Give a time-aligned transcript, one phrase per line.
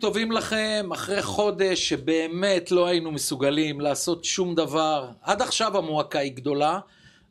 [0.00, 5.08] טובים לכם, אחרי חודש שבאמת לא היינו מסוגלים לעשות שום דבר.
[5.22, 6.78] עד עכשיו המועקה היא גדולה,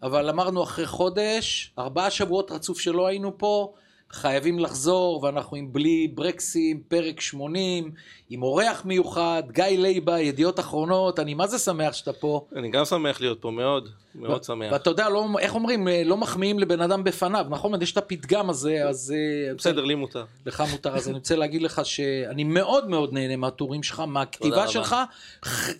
[0.03, 3.73] אבל אמרנו אחרי חודש, ארבעה שבועות רצוף שלא היינו פה,
[4.11, 7.91] חייבים לחזור, ואנחנו עם בלי ברקסים, פרק 80,
[8.29, 12.45] עם אורח מיוחד, גיא לייבה, ידיעות אחרונות, אני מה זה שמח שאתה פה.
[12.55, 14.71] אני גם שמח להיות פה, מאוד, מאוד שמח.
[14.71, 17.81] ואתה יודע, לא, איך אומרים, לא מחמיאים לבן אדם בפניו, נכון?
[17.81, 19.13] יש את הפתגם הזה, אז...
[19.15, 20.25] אה, בסדר, לי מותר.
[20.45, 24.95] לך מותר, אז אני רוצה להגיד לך שאני מאוד מאוד נהנה מהטורים שלך, מהכתיבה שלך.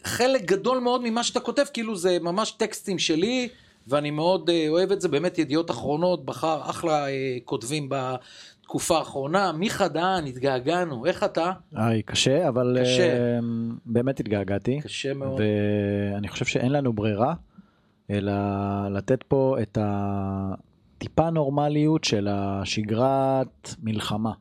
[0.03, 3.49] חלק גדול מאוד ממה שאתה כותב, כאילו זה ממש טקסטים שלי.
[3.89, 9.51] ואני מאוד אה, אוהב את זה, באמת ידיעות אחרונות, בחר אחלה אה, כותבים בתקופה האחרונה.
[9.51, 11.51] מיכה דהן, התגעגענו, איך אתה?
[11.75, 13.39] היי, קשה, אבל קשה.
[13.39, 13.43] Uh,
[13.85, 14.81] באמת התגעגעתי.
[14.81, 15.41] קשה מאוד.
[16.13, 17.33] ואני חושב שאין לנו ברירה,
[18.09, 18.33] אלא
[18.89, 24.31] לתת פה את הטיפה נורמליות של השגרת מלחמה.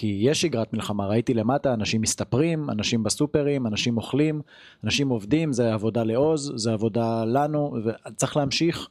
[0.00, 4.40] כי יש שגרת מלחמה, ראיתי למטה אנשים מסתפרים, אנשים בסופרים, אנשים אוכלים,
[4.84, 8.88] אנשים עובדים, זה עבודה לעוז, זה עבודה לנו, וצריך להמשיך.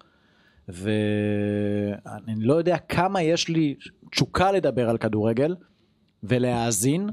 [0.67, 3.75] ואני לא יודע כמה יש לי
[4.11, 5.55] תשוקה לדבר על כדורגל
[6.23, 7.09] ולהאזין,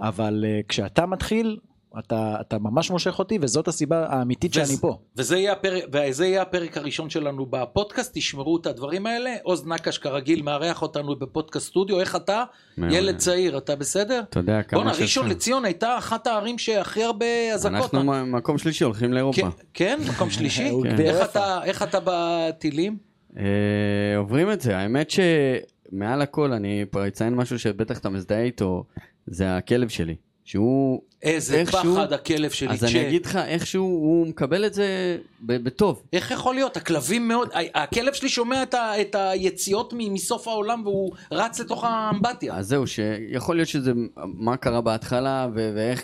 [0.00, 1.58] אבל uh, כשאתה מתחיל,
[1.98, 4.98] אתה, אתה ממש מושך אותי, וזאת הסיבה האמיתית וזה, שאני פה.
[5.16, 9.34] וזה יהיה, הפרק, וזה יהיה הפרק הראשון שלנו בפודקאסט, תשמרו את הדברים האלה.
[9.42, 12.44] עוז נקש כרגיל מארח אותנו בפודקאסט סטודיו, איך אתה?
[12.78, 12.92] מאוד.
[12.92, 14.22] ילד צעיר, אתה בסדר?
[14.30, 17.94] אתה יודע כמה בואנה, ראשון לציון הייתה אחת הערים שהכי הרבה אזעקות.
[17.94, 18.24] אנחנו מה...
[18.24, 19.40] מקום שלישי, הולכים לאירופה.
[19.40, 20.70] כן, כן מקום שלישי?
[20.82, 21.00] כן.
[21.00, 22.96] איך, אתה, איך אתה בטילים?
[23.38, 28.84] אה, עוברים את זה, האמת שמעל הכל, אני פה אציין משהו שבטח אתה מזדהה איתו,
[29.26, 30.14] זה הכלב שלי.
[30.46, 31.02] שהוא...
[31.22, 32.68] איזה פחד הכלב שלי.
[32.68, 36.02] אז אני אגיד לך, איכשהו הוא מקבל את זה בטוב.
[36.12, 36.76] איך יכול להיות?
[36.76, 37.48] הכלבים מאוד...
[37.74, 42.54] הכלב שלי שומע את, ה, את היציאות מסוף העולם והוא רץ לתוך האמבטיה.
[42.54, 43.92] אז זהו, שיכול להיות שזה...
[44.16, 46.02] מה קרה בהתחלה ואיך...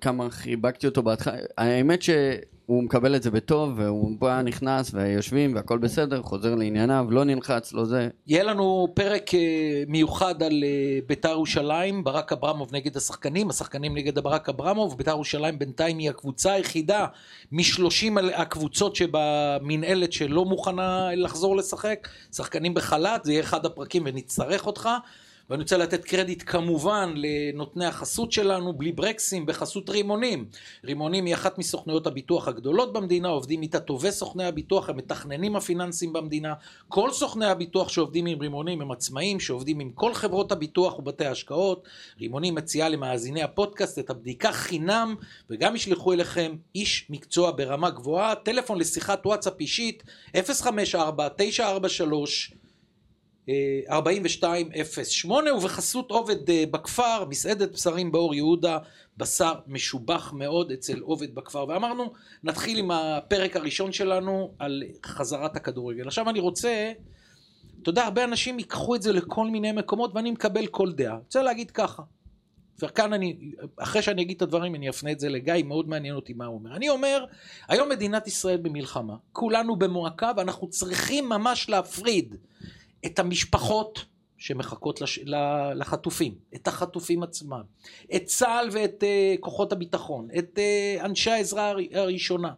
[0.00, 1.36] כמה חיבקתי אותו בהתחלה.
[1.58, 2.10] האמת ש...
[2.66, 7.72] הוא מקבל את זה בטוב, והוא בא נכנס, ויושבים, והכל בסדר, חוזר לענייניו, לא נלחץ,
[7.72, 8.08] לא זה.
[8.26, 9.40] יהיה לנו פרק אה,
[9.88, 15.58] מיוחד על אה, ביתר ירושלים, ברק אברמוב נגד השחקנים, השחקנים נגד ברק אברמוב, ביתר ירושלים
[15.58, 17.06] בינתיים היא הקבוצה היחידה
[17.52, 24.88] משלושים הקבוצות שבמנהלת שלא מוכנה לחזור לשחק, שחקנים בחל"ת, זה יהיה אחד הפרקים ונצטרך אותך.
[25.50, 30.48] ואני רוצה לתת קרדיט כמובן לנותני החסות שלנו, בלי ברקסים, בחסות רימונים.
[30.84, 36.12] רימונים היא אחת מסוכנויות הביטוח הגדולות במדינה, עובדים איתה טובי סוכני הביטוח, הם מתכננים הפיננסים
[36.12, 36.54] במדינה.
[36.88, 41.88] כל סוכני הביטוח שעובדים עם רימונים הם עצמאים, שעובדים עם כל חברות הביטוח ובתי ההשקעות.
[42.20, 45.14] רימונים מציעה למאזיני הפודקאסט את הבדיקה חינם,
[45.50, 48.34] וגם ישלחו אליכם איש מקצוע ברמה גבוהה.
[48.34, 50.02] טלפון לשיחת וואטסאפ אישית,
[50.36, 52.54] 054 943
[53.90, 58.78] 4208 ובחסות עובד אה, בכפר, מסעדת בשרים באור יהודה,
[59.16, 61.64] בשר משובח מאוד אצל עובד בכפר.
[61.68, 62.12] ואמרנו,
[62.44, 66.06] נתחיל עם הפרק הראשון שלנו על חזרת הכדורגל.
[66.06, 66.92] עכשיו אני רוצה,
[67.82, 71.16] אתה יודע, הרבה אנשים ייקחו את זה לכל מיני מקומות ואני מקבל כל דעה.
[71.16, 72.02] רוצה להגיד ככה,
[72.82, 76.32] וכאן אני, אחרי שאני אגיד את הדברים, אני אפנה את זה לגיא, מאוד מעניין אותי
[76.32, 76.76] מה הוא אומר.
[76.76, 77.24] אני אומר,
[77.68, 82.36] היום מדינת ישראל במלחמה, כולנו במועקה ואנחנו צריכים ממש להפריד.
[83.06, 84.04] את המשפחות
[84.38, 85.18] שמחכות לש...
[85.74, 87.62] לחטופים, את החטופים עצמם,
[88.16, 92.52] את צה"ל ואת uh, כוחות הביטחון, את uh, אנשי העזרה הראשונה.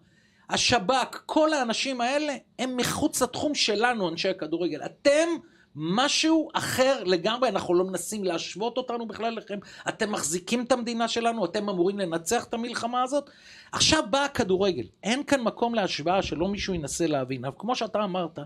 [0.51, 4.81] השב"כ, כל האנשים האלה הם מחוץ לתחום שלנו, אנשי הכדורגל.
[4.85, 5.29] אתם
[5.79, 11.45] משהו אחר לגמרי, אנחנו לא מנסים להשוות אותנו בכלל לכם, אתם מחזיקים את המדינה שלנו,
[11.45, 13.31] אתם אמורים לנצח את המלחמה הזאת.
[13.73, 18.39] עכשיו בא הכדורגל, אין כאן מקום להשוואה שלא מישהו ינסה להבין, אבל כמו שאתה אמרת,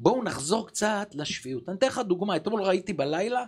[0.00, 1.68] בואו נחזור קצת לשפיות.
[1.68, 3.44] אני אתן לך דוגמה, אתמול ראיתי בלילה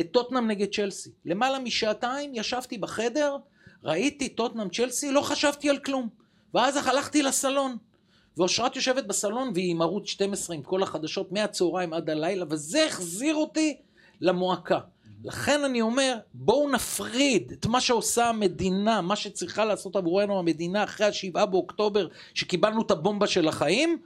[0.00, 1.10] את טוטנאם נגד צ'לסי.
[1.24, 3.36] למעלה משעתיים ישבתי בחדר,
[3.84, 6.08] ראיתי טוטנאם צ'לסי, לא חשבתי על כלום.
[6.54, 7.76] ואז הלכתי לסלון.
[8.36, 13.34] ואושרת יושבת בסלון והיא עם ערוץ 12 עם כל החדשות מהצהריים עד הלילה, וזה החזיר
[13.34, 13.76] אותי
[14.20, 14.78] למועקה.
[15.24, 21.06] לכן אני אומר, בואו נפריד את מה שעושה המדינה, מה שצריכה לעשות עבורנו המדינה אחרי
[21.06, 23.98] השבעה באוקטובר, שקיבלנו את הבומבה של החיים,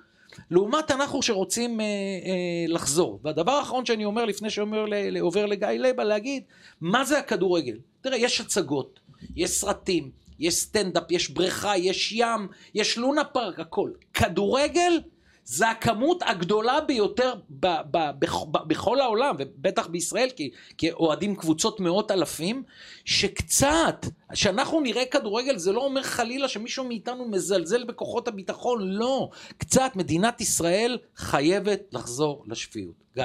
[0.51, 3.21] לעומת אנחנו שרוצים אה, אה, לחזור.
[3.23, 6.43] והדבר האחרון שאני אומר לפני שעובר לגיא לבה, להגיד,
[6.81, 7.79] מה זה הכדורגל?
[8.01, 9.01] תראה, יש הצגות,
[9.37, 13.91] יש סרטים, יש סטנדאפ, יש בריכה, יש ים, יש לונה פארק, הכל.
[14.15, 15.01] כדורגל
[15.45, 21.37] זה הכמות הגדולה ביותר ב, ב, ב, ב, בכל העולם, ובטח בישראל, כי, כי אוהדים
[21.37, 22.63] קבוצות מאות אלפים,
[23.05, 29.31] שקצת, שאנחנו נראה כדורגל, זה לא אומר חלילה שמישהו מאיתנו מזלזל בכוחות הביטחון, לא.
[29.59, 32.95] קצת, מדינת ישראל חייבת לחזור לשפיות.
[33.15, 33.25] גיא.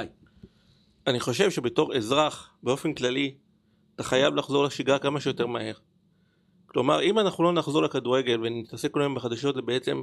[1.06, 3.34] אני חושב שבתור אזרח, באופן כללי,
[3.94, 5.74] אתה חייב לחזור לשגרה כמה שיותר מהר.
[6.76, 10.02] כלומר, אם אנחנו לא נחזור לכדורגל ונתעסק כל היום בחדשות, זה בעצם,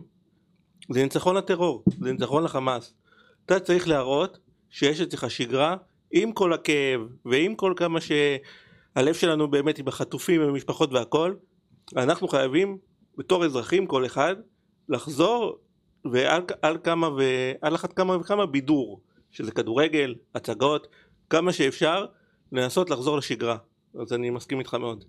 [0.92, 2.94] זה ניצחון לטרור, זה ניצחון לחמאס.
[3.46, 4.40] אתה צריך להראות
[4.70, 5.76] שיש אצלך שגרה
[6.12, 11.34] עם כל הכאב ועם כל כמה שהלב שלנו באמת עם החטופים ובמשפחות והכל,
[11.96, 12.78] אנחנו חייבים
[13.18, 14.36] בתור אזרחים כל אחד
[14.90, 15.58] לחזור
[16.12, 20.88] ועל על כמה ועל אחת כמה וכמה בידור שזה כדורגל, הצגות,
[21.30, 22.06] כמה שאפשר
[22.52, 23.58] לנסות לחזור לשגרה
[24.00, 25.04] אז אני מסכים איתך מאוד.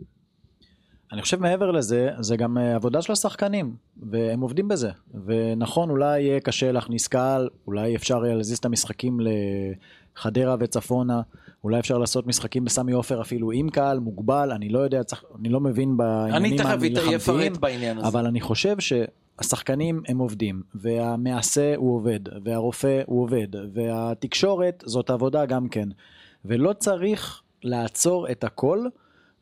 [1.14, 3.74] אני חושב מעבר לזה, זה גם אה, עבודה של השחקנים,
[4.10, 4.90] והם עובדים בזה.
[5.26, 11.20] ונכון, אולי יהיה קשה להכניס קהל, אולי אפשר יהיה להזיז את המשחקים לחדרה וצפונה,
[11.64, 15.48] אולי אפשר לעשות משחקים בסמי עופר אפילו עם קהל מוגבל, אני לא יודע, צריך, אני
[15.48, 16.96] לא מבין בעניינים המלחמתיים.
[16.96, 18.08] אני תכף אפרט בעניין הזה.
[18.08, 25.46] אבל אני חושב שהשחקנים הם עובדים, והמעשה הוא עובד, והרופא הוא עובד, והתקשורת זאת עבודה
[25.46, 25.88] גם כן.
[26.44, 28.86] ולא צריך לעצור את הכל.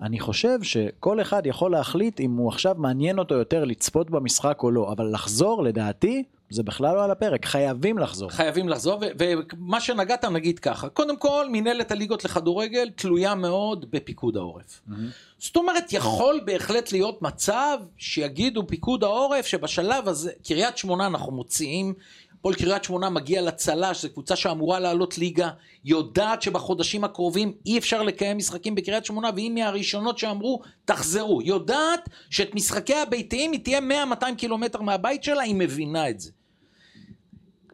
[0.02, 4.70] אני חושב שכל אחד יכול להחליט אם הוא עכשיו מעניין אותו יותר לצפות במשחק או
[4.70, 8.30] לא, אבל לחזור לדעתי זה בכלל לא על הפרק, חייבים לחזור.
[8.30, 14.80] חייבים לחזור, ומה שנגעת נגיד ככה, קודם כל מנהלת הליגות לכדורגל תלויה מאוד בפיקוד העורף.
[14.88, 14.92] Mm-hmm.
[15.38, 21.94] זאת אומרת, יכול בהחלט להיות מצב שיגידו פיקוד העורף שבשלב הזה, קריית שמונה אנחנו מוציאים
[22.42, 25.50] הפועל קריית שמונה מגיע לצל"ש, זו קבוצה שאמורה לעלות ליגה,
[25.84, 31.42] יודעת שבחודשים הקרובים אי אפשר לקיים משחקים בקריית שמונה, והיא מהראשונות שאמרו, תחזרו.
[31.42, 33.80] יודעת שאת משחקי הביתיים היא תהיה
[34.20, 36.30] 100-200 קילומטר מהבית שלה, היא מבינה את זה.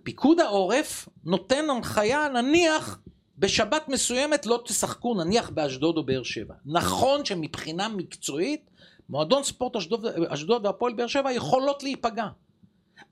[0.02, 2.98] פיקוד העורף נותן הנחיה, נניח,
[3.38, 6.54] בשבת מסוימת לא תשחקו, נניח באשדוד או באר שבע.
[6.66, 8.70] נכון שמבחינה מקצועית,
[9.08, 9.76] מועדון ספורט
[10.28, 12.26] אשדוד והפועל באר שבע יכולות להיפגע.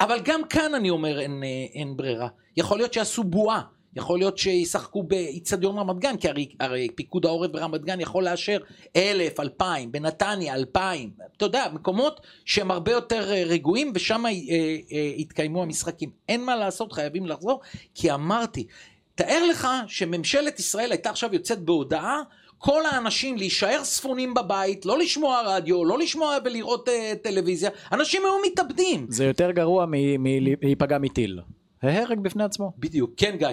[0.01, 2.29] אבל גם כאן אני אומר אין, אה, אין ברירה.
[2.57, 3.63] יכול להיות שיעשו בועה,
[3.97, 8.59] יכול להיות שישחקו באיצטדיון רמת גן, כי הרי, הרי פיקוד העורף ברמת גן יכול לאשר
[8.97, 15.13] אלף, אלפיים, בנתניה אלפיים, אתה יודע, מקומות שהם הרבה יותר אה, רגועים ושם אה, אה,
[15.17, 16.11] יתקיימו המשחקים.
[16.29, 17.61] אין מה לעשות, חייבים לחזור,
[17.95, 18.67] כי אמרתי,
[19.15, 22.23] תאר לך שממשלת ישראל הייתה עכשיו יוצאת בהודעה
[22.59, 26.93] כל האנשים להישאר ספונים בבית, לא לשמוע רדיו, לא לשמוע ולראות uh,
[27.23, 29.07] טלוויזיה, אנשים היו מתאבדים.
[29.09, 31.41] זה יותר גרוע מלהיפגע מטיל.
[31.83, 32.73] ההרג בפני עצמו.
[32.79, 33.49] בדיוק, כן גיא.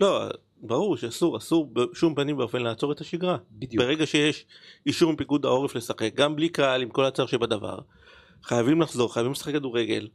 [0.00, 0.28] לא,
[0.62, 3.36] ברור שאסור, אסור בשום פנים ואופן לעצור את השגרה.
[3.52, 3.84] בדיוק.
[3.84, 4.46] ברגע שיש
[4.86, 7.78] אישור מפיקוד העורף לשחק, גם בלי קהל, עם כל הצער שבדבר,
[8.42, 10.08] חייבים לחזור, חייבים לשחק כדורגל,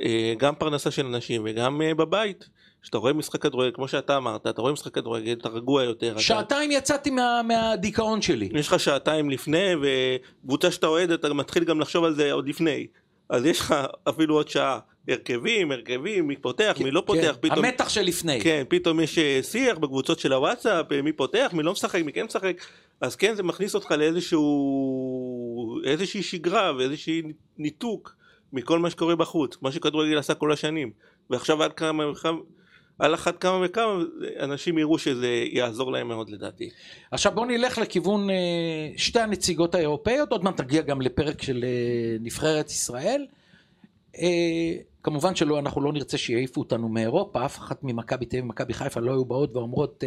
[0.00, 2.48] אה, גם פרנסה של אנשים וגם אה, בבית.
[2.82, 6.18] כשאתה רואה משחק כדורגל, כמו שאתה אמרת, אתה רואה משחק כדורגל, אתה רגוע יותר.
[6.18, 6.78] שעתיים אתה...
[6.78, 8.48] יצאתי מה, מהדיכאון שלי.
[8.54, 12.86] יש לך שעתיים לפני, וקבוצה שאתה אוהד, אתה מתחיל גם לחשוב על זה עוד לפני.
[13.30, 13.74] אז יש לך
[14.08, 14.78] אפילו עוד שעה.
[15.08, 17.48] הרכבים, הרכבים, מי פותח, כן, מי לא פותח, כן.
[17.48, 17.64] פתאום...
[17.64, 18.40] המתח שלפני.
[18.40, 22.12] כן, פתאום יש אה, שיח בקבוצות של הוואטסאפ, אה, מי פותח, מי לא משחק, מי
[22.12, 22.62] כן משחק.
[23.00, 25.80] אז כן, זה מכניס אותך לאיזשהו...
[25.84, 28.16] איזושהי שגרה ואיזשהו ניתוק
[28.52, 30.90] מכל מה שקורה בחוץ, מה שכדורגל עשה כל השנים.
[31.30, 32.04] ועכשיו עד כמה...
[32.98, 34.02] על אחת כמה וכמה
[34.40, 36.70] אנשים יראו שזה יעזור להם מאוד לדעתי.
[37.10, 38.36] עכשיו בוא נלך לכיוון אה,
[38.96, 43.26] שתי הנציגות האירופאיות, עוד מעט נגיע גם לפרק של אה, נבחרת ישראל.
[45.08, 48.74] אה, כמובן שלא, אנחנו לא נרצה שיעיפו אותנו מאירופה, אף אחת ממכבי תל אביב ומכבי
[48.74, 50.04] חיפה לא היו באות ואומרות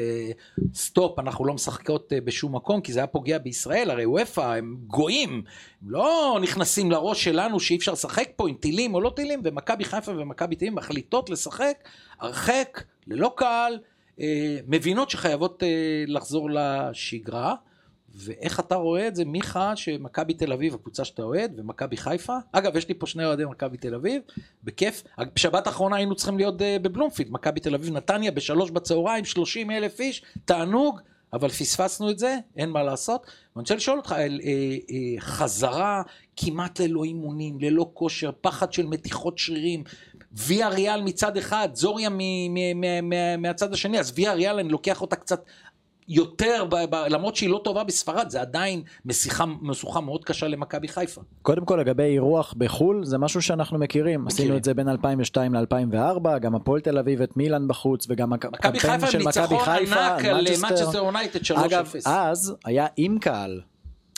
[0.73, 5.43] סטופ, אנחנו לא משחקות בשום מקום, כי זה היה פוגע בישראל, הרי וופא הם גויים,
[5.81, 9.85] הם לא נכנסים לראש שלנו שאי אפשר לשחק פה עם טילים או לא טילים, ומכבי
[9.85, 11.87] חיפה ומכבי תל אביב מחליטות לשחק
[12.19, 13.79] הרחק, ללא קהל,
[14.67, 15.63] מבינות שחייבות
[16.07, 17.55] לחזור לשגרה.
[18.15, 22.37] ואיך אתה רואה את זה, מיכה, שמכבי תל אביב, הקבוצה שאתה אוהד, ומכבי חיפה?
[22.51, 24.21] אגב, יש לי פה שני אוהדי מכבי תל אביב,
[24.63, 25.03] בכיף.
[25.35, 29.99] בשבת האחרונה היינו צריכים להיות אה, בבלומפילד, מכבי תל אביב נתניה, בשלוש בצהריים, 30 אלף
[29.99, 30.99] איש, תענוג,
[31.33, 33.21] אבל פספסנו את זה, אין מה לעשות.
[33.25, 36.01] ואני רוצה לשאול אותך, על אה, אה, חזרה
[36.37, 39.83] כמעט ללא אימונים, ללא כושר, פחד של מתיחות שרירים,
[40.33, 42.09] ויה ריאל מצד אחד, זוריה
[43.37, 45.43] מהצד השני, אז ויה ריאל אני לוקח אותה קצת
[46.11, 50.87] יותר, ב, ב, למרות שהיא לא טובה בספרד, זה עדיין משיחה, משוכה מאוד קשה למכבי
[50.87, 51.21] חיפה.
[51.41, 54.01] קודם כל לגבי אירוח בחו"ל, זה משהו שאנחנו מכירים.
[54.01, 54.27] מכירים.
[54.27, 59.07] עשינו את זה בין 2002 ל-2004, גם הפועל תל אביב את מילאן בחוץ, וגם הקמפיין
[59.11, 61.65] של מכבי חיפה, ענק על מצ'סטר יונייטד 3-0.
[61.65, 63.61] אגב, אז היה עם קהל.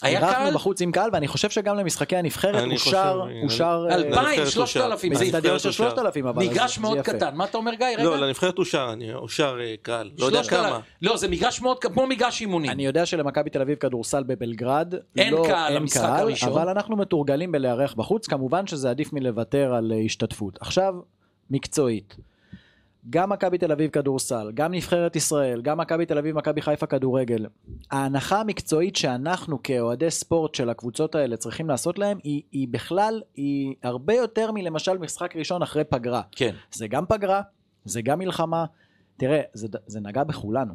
[0.03, 0.29] היה קהל?
[0.29, 3.85] אירחנו בחוץ עם קהל, ואני חושב שגם למשחקי הנבחרת אושר, אושר...
[3.89, 5.15] אה, אלפיים, שלושת אלפים.
[5.15, 7.35] זה באצטדיון של שלושת אלפים, אבל מגרש מאוד קטן.
[7.35, 7.87] מה אתה אומר, גיא?
[7.87, 8.03] רגע.
[8.03, 10.11] לא, לנבחרת אושר, אושר אה, קהל.
[10.17, 10.79] לא יודע כמה.
[11.01, 12.71] לא, זה מגרש מאוד, כמו מגרש אימונים.
[12.71, 16.49] אני יודע שלמכבי תל אביב כדורסל בבלגרד, אין לא, קהל למשחק הראשון.
[16.49, 20.57] אבל אנחנו מתורגלים בלארח בחוץ, כמובן שזה עדיף מלוותר על אה, השתתפות.
[20.61, 20.93] עכשיו,
[21.49, 22.15] מקצועית.
[23.09, 27.45] גם מכבי תל אביב כדורסל, גם נבחרת ישראל, גם מכבי תל אביב, מכבי חיפה כדורגל,
[27.91, 33.75] ההנחה המקצועית שאנחנו כאוהדי ספורט של הקבוצות האלה צריכים לעשות להם, היא, היא בכלל, היא
[33.83, 36.21] הרבה יותר מלמשל משחק ראשון אחרי פגרה.
[36.31, 36.55] כן.
[36.71, 37.41] זה גם פגרה,
[37.85, 38.65] זה גם מלחמה.
[39.17, 40.73] תראה, זה, זה נגע בכולנו.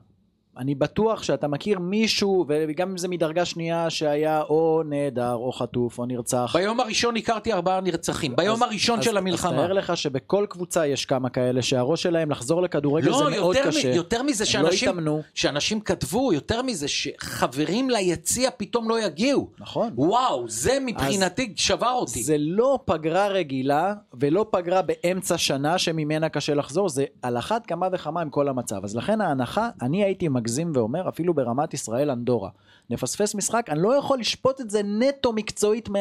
[0.57, 5.99] אני בטוח שאתה מכיר מישהו, וגם אם זה מדרגה שנייה, שהיה או נעדר, או חטוף,
[5.99, 6.51] או נרצח.
[6.57, 9.53] ביום הראשון הכרתי ארבעה נרצחים, ביום אז- הראשון אז- של אז המלחמה.
[9.57, 13.69] תאר לך שבכל קבוצה יש כמה כאלה שהראש שלהם לחזור לכדורגל לא, זה מאוד יותר,
[13.69, 13.91] קשה.
[13.91, 15.23] מ, יותר מזה לא שאנשים, התאמנו.
[15.35, 19.49] שאנשים כתבו, יותר מזה שחברים ליציע פתאום לא יגיעו.
[19.61, 19.91] נכון.
[19.97, 22.23] וואו, זה מבחינתי שבר אותי.
[22.23, 27.89] זה לא פגרה רגילה ולא פגרה באמצע שנה שממנה קשה לחזור, זה על אחת כמה
[27.93, 28.85] וכמה עם כל המצב.
[28.85, 32.51] אז לכן ההנחה, אני הייתי מגזים ואומר, אפילו ברמת ישראל אנדורה,
[32.91, 35.93] נפספס משחק, אני לא יכול לשפוט את זה נטו מקצועית 100%.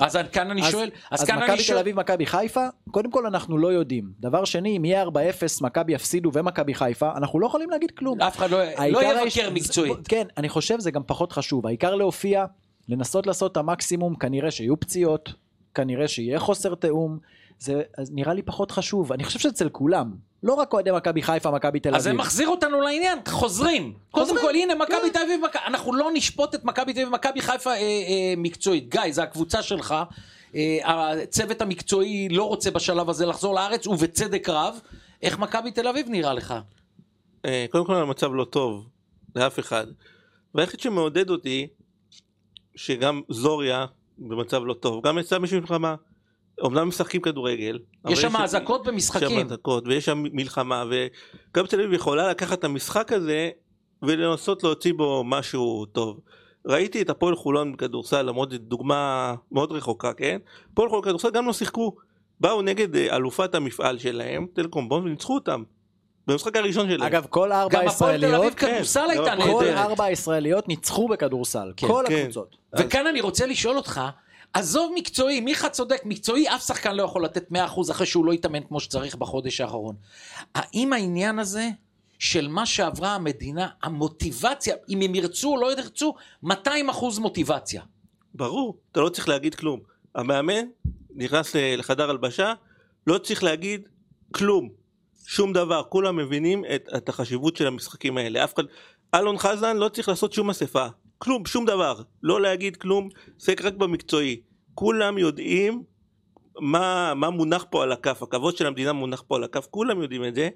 [0.00, 3.10] אז כאן אני שואל, אז, אז כאן אני מכבי תל שואל, אביב, מכבי חיפה, קודם
[3.10, 4.12] כל אנחנו לא יודעים.
[4.20, 5.08] דבר שני, אם יהיה 4-0,
[5.60, 8.20] מכבי יפסידו ומכבי חיפה, אנחנו לא יכולים להגיד כלום.
[8.20, 10.08] אף אחד לא, לא יבקר האיש- מקצועית.
[10.08, 11.66] כן, אני חושב זה גם פחות חשוב.
[11.66, 12.44] העיקר להופיע,
[12.88, 15.32] לנסות לעשות את המקסימום, כנראה שיהיו פציעות,
[15.74, 17.18] כנראה שיהיה חוסר תיאום.
[17.58, 19.12] זה אז נראה לי פחות חשוב.
[19.12, 21.96] אני חושב שאצל כולם, לא רק אוהדי מכבי חיפה, מכבי תל אביב.
[21.96, 23.92] אז זה מחזיר אותנו לעניין, חוזרים.
[24.10, 25.08] קודם כל, הנה, מכבי כן.
[25.12, 28.88] תל אביב, אנחנו לא נשפוט את מכבי תל אביב ומכבי חיפה אה, אה, מקצועית.
[28.88, 29.94] גיא, זו הקבוצה שלך.
[30.54, 34.80] אה, הצוות המקצועי לא רוצה בשלב הזה לחזור לארץ, ובצדק רב.
[35.22, 36.54] איך מכבי תל אביב נראה לך?
[37.70, 38.86] קודם כל המצב לא טוב
[39.36, 39.86] לאף אחד.
[40.54, 41.66] והיחיד שמעודד אותי,
[42.76, 43.86] שגם זוריה
[44.18, 45.94] במצב לא טוב, גם אצלם יש מלחמה.
[46.60, 47.78] אומנם משחקים כדורגל.
[48.08, 49.46] יש שם אזעקות יש שם במשחקים.
[49.46, 53.50] אזעקות ויש שם מלחמה וגם תל אביב יכולה לקחת את המשחק הזה
[54.02, 56.20] ולנסות להוציא בו משהו טוב.
[56.66, 60.38] ראיתי את הפועל חולון בכדורסל למרות זו דוגמה מאוד רחוקה כן
[60.72, 61.96] הפועל חולון בכדורסל גם לא שיחקו
[62.40, 65.62] באו נגד אה, אלופת המפעל שלהם טלקום בון וניצחו אותם
[66.26, 67.02] במשחק הראשון שלהם.
[67.02, 69.90] אגב, כל ארבע גם הפועל תל אביב הישראליות, כדורסל כן, הייתה גם הפועל כל נהדרת.
[69.90, 71.72] ארבע הישראליות ניצחו בכדורסל.
[71.76, 72.14] כן, כל כן.
[72.14, 72.56] הקבוצות.
[72.78, 74.00] וכאן אני רוצה לשאול אותך,
[74.52, 77.54] עזוב מקצועי, מיכה צודק, מקצועי אף שחקן לא יכול לתת 100%
[77.90, 79.94] אחרי שהוא לא התאמן כמו שצריך בחודש האחרון.
[80.54, 81.68] האם העניין הזה
[82.18, 86.14] של מה שעברה המדינה, המוטיבציה, אם הם ירצו או לא ירצו,
[86.44, 86.50] 200%
[87.18, 87.82] מוטיבציה.
[88.34, 89.80] ברור אתה לא צריך להגיד כלום
[90.14, 90.66] המאמן
[91.14, 92.54] נכנס לחדר הלבשה
[93.06, 93.88] לא צריך להגיד
[94.32, 94.68] כלום
[95.26, 98.62] שום דבר כולם מבינים את, את החשיבות של המשחקים האלה אף אחד
[99.14, 100.86] אלון חזן לא צריך לעשות שום אספה
[101.22, 104.40] כלום שום דבר לא להגיד כלום עוסק רק במקצועי
[104.74, 105.82] כולם יודעים
[106.60, 110.24] מה, מה מונח פה על הכף הכבוד של המדינה מונח פה על הכף כולם יודעים
[110.24, 110.48] את זה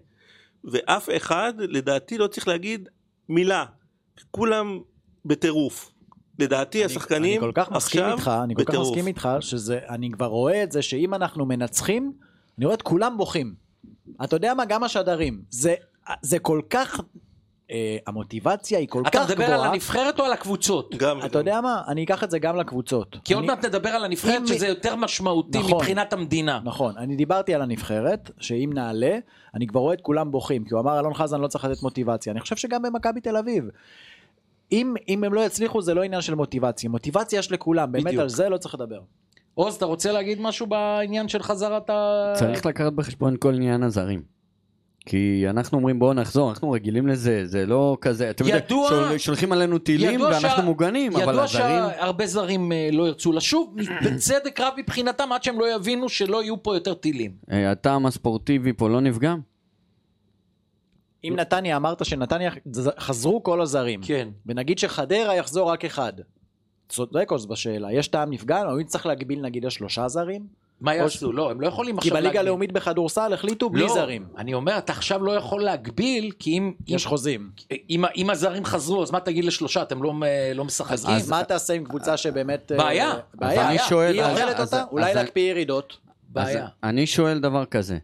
[0.65, 2.89] ואף אחד לדעתי לא צריך להגיד
[3.29, 3.65] מילה
[4.31, 4.81] כולם
[5.25, 5.95] בטירוף
[6.39, 8.89] לדעתי השחקנים אני כל כך מסכים עכשיו איתך, אני כל כך בטירוף.
[8.89, 12.13] מסכים איתך, שזה, אני כבר רואה את זה שאם אנחנו מנצחים,
[12.59, 13.55] אני רואה את כולם בוכים.
[14.25, 14.65] אתה יודע מה?
[14.65, 15.43] גם השדרים.
[15.51, 15.75] זה,
[16.23, 17.01] זה כל כך,
[18.07, 19.71] המוטיבציה היא כל אתה כך מדבר על גבוהה.
[19.71, 20.95] הנבחרת או על הקבוצות?
[20.99, 21.83] גם אתה יודע מה?
[21.89, 23.17] אני אקח את זה גם לקבוצות.
[23.25, 25.75] כי עוד אני- מעט נדבר על הנבחרת אם- שזה יותר משמעותי נכון.
[25.75, 26.61] מבחינת המדינה.
[26.65, 29.19] נכון, אני דיברתי על הנבחרת, שאם נעלה,
[29.55, 32.33] אני כבר רואה את כולם בוכים, כי הוא אמר אלון חזן לא צריך לתת מוטיבציה.
[32.33, 33.65] אני חושב שגם במכבי תל אביב.
[34.73, 38.23] אם, אם הם לא יצליחו זה לא עניין של מוטיבציה, מוטיבציה יש לכולם, באמת בדיוק.
[38.23, 39.01] על זה לא צריך לדבר.
[39.55, 42.33] עוז, אתה רוצה להגיד משהו בעניין של חזרת ה...
[42.37, 44.23] צריך לקחת בחשבון כל עניין הזרים.
[45.07, 49.19] כי אנחנו אומרים בואו נחזור, אנחנו רגילים לזה, זה לא כזה, אתם יודעים, ידוע- שול-
[49.19, 53.33] שולחים עלינו טילים ידוע ואנחנו שה- מוגנים, אבל ידוע הזרים, שהרבה זרים אה, לא ירצו
[53.33, 57.33] לשוב, בצדק רב מבחינתם, עד שהם לא יבינו שלא יהיו פה יותר טילים.
[57.51, 59.41] אה, הטעם הספורטיבי פה לא נפגם?
[61.25, 62.51] אם נתניה אמרת שנתניה
[62.99, 64.29] חזרו כל הזרים, כן.
[64.47, 66.13] ונגיד שחדרה יחזור רק אחד.
[66.89, 70.64] צודק עוז בשאלה, יש טעם נפגע, או אם צריך להגביל נגיד לשלושה זרים?
[70.85, 71.33] מה יעשו?
[71.33, 72.41] לא, הם לא יכולים כי עכשיו בליגה להגביל.
[72.47, 74.27] הלאומית בכדורסל החליטו בלי לא, זרים.
[74.39, 76.73] אני אומר, אתה עכשיו לא יכול להגביל, כי אם...
[76.87, 77.51] יש אם- חוזים.
[77.91, 79.83] אם, אם הזרים חזרו, אז מה תגיד לשלושה?
[79.83, 80.13] אתם לא,
[80.55, 80.95] לא משחקים?
[81.15, 82.73] אז מה תעשה עם קבוצה שבאמת...
[82.73, 83.13] אה, בעיה.
[83.35, 83.69] בעיה.
[83.71, 84.83] אני שואל- היא אז- אוכלת אז- אותה?
[84.83, 85.97] אז- אולי אז- להקפיא ירידות.
[86.29, 86.63] בעיה.
[86.65, 87.99] אז אני שואל דבר כזה,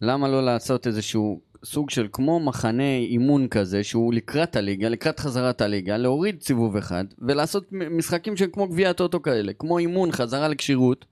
[0.00, 5.60] למה לא לעשות איזשהו סוג של כמו מחנה אימון כזה, שהוא לקראת הליגה, לקראת חזרת
[5.60, 11.04] הליגה, להוריד סיבוב אחד, ולעשות משחקים שהם כמו גביע הטוטו כאלה, כמו אימון, חזרה לכשירות,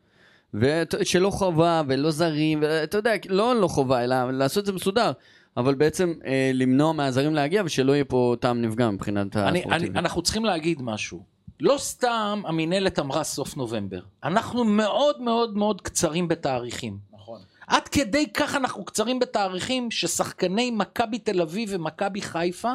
[0.54, 5.12] ושלא חובה ולא זרים, ואתה יודע, לא לא חובה, אלא לעשות את זה מסודר.
[5.56, 9.98] אבל בעצם אה, למנוע מהזרים להגיע ושלא יהיה פה טעם נפגע מבחינת אני, אני, הספורטיבי.
[9.98, 11.22] אנחנו צריכים להגיד משהו.
[11.60, 14.00] לא סתם המינהלת אמרה סוף נובמבר.
[14.24, 16.98] אנחנו מאוד מאוד מאוד קצרים בתאריכים.
[17.12, 17.40] נכון.
[17.66, 22.72] עד כדי כך אנחנו קצרים בתאריכים ששחקני מכבי תל אביב ומכבי חיפה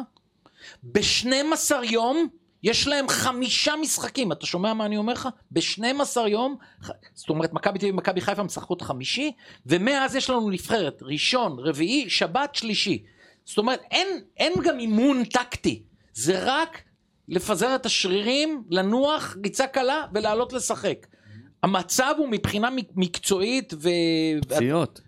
[0.82, 2.28] ב-12 יום
[2.62, 5.28] יש להם חמישה משחקים, אתה שומע מה אני אומר לך?
[5.50, 6.56] ב-12 יום,
[7.14, 9.32] זאת אומרת, מכבי תל אביב ומכבי חיפה משחקות חמישי,
[9.66, 13.02] ומאז יש לנו נבחרת, ראשון, רביעי, שבת, שלישי.
[13.44, 15.82] זאת אומרת, אין, אין גם אימון טקטי,
[16.14, 16.82] זה רק
[17.28, 21.06] לפזר את השרירים, לנוח, ריצה קלה ולעלות לשחק.
[21.62, 23.88] המצב הוא מבחינה מק- מקצועית ו...
[24.48, 25.00] פציעות.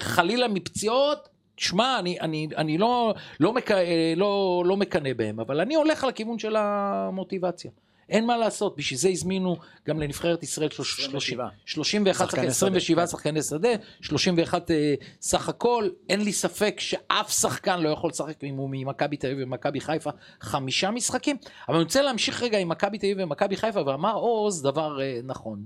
[0.00, 3.70] חלילה מפציעות, שמע, אני, אני, אני לא, לא, מק,
[4.16, 7.70] לא, לא מקנא בהם, אבל אני הולך לכיוון של המוטיבציה.
[8.08, 9.56] אין מה לעשות, בשביל זה הזמינו
[9.88, 11.46] גם לנבחרת ישראל שלוש- 27.
[11.66, 13.06] 31 שחקני שחקני, שדה, 27 כן.
[13.06, 13.68] שחקני שדה,
[14.00, 19.16] 31 אה, סך הכל, אין לי ספק שאף שחקן לא יכול לשחק אם הוא ממכבי
[19.16, 21.36] תל אביב ומכבי חיפה חמישה משחקים,
[21.68, 25.20] אבל אני רוצה להמשיך רגע עם מכבי תל אביב ומכבי חיפה, ואמר עוז דבר אה,
[25.24, 25.62] נכון,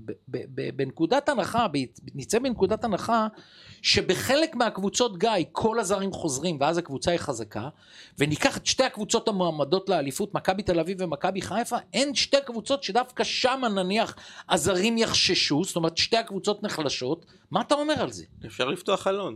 [0.75, 1.65] בנקודת הנחה,
[2.15, 3.27] נצא בנקודת הנחה
[3.81, 7.69] שבחלק מהקבוצות גיא כל הזרים חוזרים ואז הקבוצה היא חזקה
[8.17, 13.23] וניקח את שתי הקבוצות המועמדות לאליפות מכבי תל אביב ומכבי חיפה אין שתי קבוצות שדווקא
[13.23, 14.15] שם נניח
[14.49, 18.23] הזרים יחששו זאת אומרת שתי הקבוצות נחלשות מה אתה אומר על זה?
[18.45, 19.35] אפשר לפתוח חלון.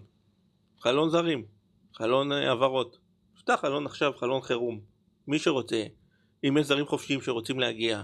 [0.82, 1.46] חלון זרים.
[1.94, 2.98] חלון אה, העברות.
[3.38, 4.80] פתח חלון עכשיו, חלון חירום.
[5.28, 5.84] מי שרוצה.
[6.44, 8.02] אם יש זרים חופשיים שרוצים להגיע.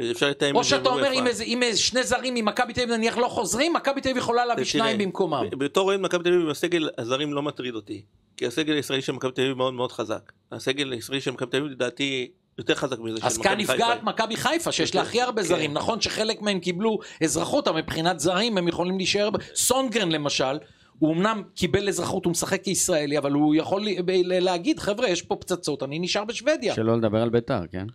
[0.00, 1.18] אה, אפשר לתאם או שאתה אומר באופ"א.
[1.18, 4.22] אם, איזה, אם איזה שני זרים ממכבי תל אביב נניח לא חוזרים מכבי תל אביב
[4.22, 8.02] יכולה להביא שניים במקומם בתור אוהד מכבי תל אביב הסגל הזרים לא מטריד אותי.
[8.36, 10.32] כי הסגל הישראלי של מכבי תל אביב מאוד מאוד חזק.
[10.52, 13.72] הסגל הישראלי של מכבי תל אביב לדעתי יותר חזק מזה של אז מכבי כאן חיפה.
[13.72, 15.48] נפגעת מכבי חיפה שיש לה הכי הרבה כן.
[15.48, 20.58] זרים נכון שחלק מהם קיבלו אזרחות אבל מבחינת זרים הם יכולים להישאר סונגרן למשל
[20.98, 23.86] הוא אמנם קיבל אזרחות הוא משחק כישראלי אבל הוא יכול
[24.24, 27.86] להגיד חבר'ה יש פה פצצות אני נשאר בשוודיה שלא לדבר על ביתר, כן?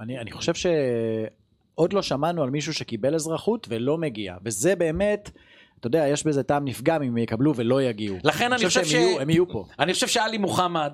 [0.00, 5.30] אני, אני חושב שעוד לא שמענו על מישהו שקיבל אזרחות ולא מגיע, וזה באמת,
[5.80, 8.16] אתה יודע, יש בזה טעם נפגם אם יקבלו ולא יגיעו.
[8.24, 9.64] לכן אני חושב שהם ש- יהיו, הם יהיו פה.
[9.78, 10.92] אני חושב שאלי מוחמד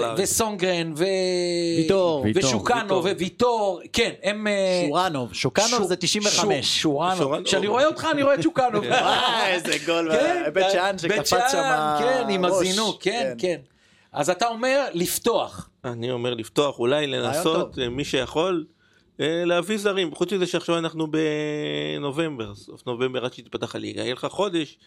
[0.00, 0.18] לארץ.
[0.20, 1.04] וסונגרן ו...
[1.78, 2.22] ויטור.
[2.24, 2.42] ויטור.
[2.44, 2.98] ושוקנו ויטור.
[3.18, 6.66] וויטור כן הם אה, שורנוב, שוקנוב שו- זה 95.
[6.66, 7.42] שו- שורנוב.
[7.44, 8.84] כשאני רואה אותך אני רואה את שוקנוב.
[8.84, 11.96] וואי, איזה גול, כן, בית שאן שקפץ שם.
[11.98, 12.44] כן, עם.
[12.44, 13.56] הזינוק, כן, כן.
[14.12, 15.68] אז אתה אומר לפתוח.
[15.84, 17.78] אני אומר לפתוח, אולי לנסות.
[17.78, 18.72] אה, מי שיכול, אה,
[19.18, 20.14] להביא זרים.
[20.14, 24.02] חוץ מזה שעכשיו אנחנו בנובמבר, סוף נובמבר עד שתפתח הליגה.
[24.02, 24.78] יהיה לך חודש,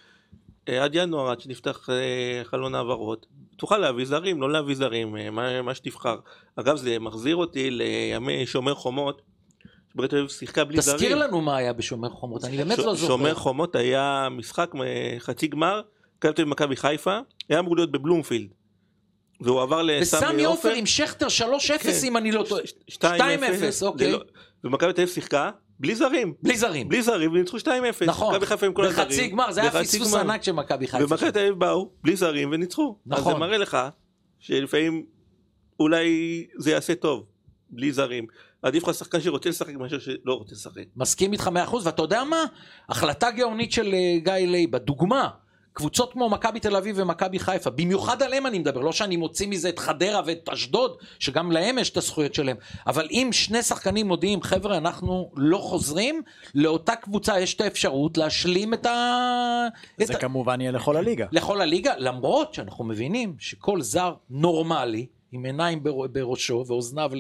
[0.70, 3.26] אה, עד ינואר, עד שנפתח אה, חלון העברות.
[3.58, 6.18] תוכל להביא זרים, לא להביא זרים, אה, מה, מה שתבחר.
[6.56, 9.22] אגב, זה מחזיר אותי לימי שומר חומות.
[9.94, 10.98] שברית אביב שיחקה בלי זרים.
[10.98, 13.08] תזכיר לנו מה היה בשומר חומות, אני באמת ש- לא זוכר.
[13.08, 15.82] שומר חומות היה משחק אה, חצי גמר,
[16.20, 18.48] מכבי תל אביב מכבי חיפה, היה אמור להיות בבלומפילד.
[19.42, 20.72] והוא עבר לסמי עופר.
[20.72, 21.30] עם שכטר 3-0
[21.84, 21.90] כן.
[22.04, 22.62] אם אני לא טועה.
[22.92, 23.02] 2-0, 2-0,
[23.82, 24.12] אוקיי.
[24.12, 24.20] ללא-
[24.64, 26.90] ומכבי תל אביב שיחקה בלי זרים, בלי זרים.
[26.90, 27.68] בלי זרים וניצחו 2-0.
[28.06, 28.34] נכון.
[28.36, 29.08] מכבי חיפה עם כל הזרים.
[29.08, 30.14] בחצי גמר, זה היה פספוס.
[30.14, 31.04] ענק של מכבי חיפה.
[31.06, 32.96] ומכבי תל אביב באו בלי זרים וניצחו.
[33.12, 33.34] אז נכון.
[33.34, 33.78] זה מראה לך
[34.40, 35.06] שלפעמים
[35.80, 36.08] אולי
[36.58, 37.26] זה יעשה טוב,
[37.70, 38.26] בלי זרים.
[38.62, 40.84] עדיף לך שחקן שרוצה לשחק מאשר שלא רוצה לשחק.
[40.96, 42.44] מסכים איתך מאה אחוז, ואתה יודע מה?
[42.90, 45.30] החלטה גאונית של אה, גיא לייבה, דוגמה.
[45.76, 49.70] קבוצות כמו מכבי תל אביב ומכבי חיפה, במיוחד עליהם אני מדבר, לא שאני מוציא מזה
[49.70, 52.58] את חדרה ואת אשדוד, שגם להם יש את הזכויות שלהם,
[52.88, 56.22] אבל אם שני שחקנים מודיעים, חבר'ה, אנחנו לא חוזרים,
[56.56, 59.68] לאותה קבוצה יש את האפשרות להשלים את ה...
[60.02, 61.26] את זה ה- כמובן יהיה לכל הליגה.
[61.32, 65.06] לכל הליגה, למרות שאנחנו מבינים שכל זר נורמלי,
[65.36, 67.12] עם עיניים בר- בראשו ואוזניו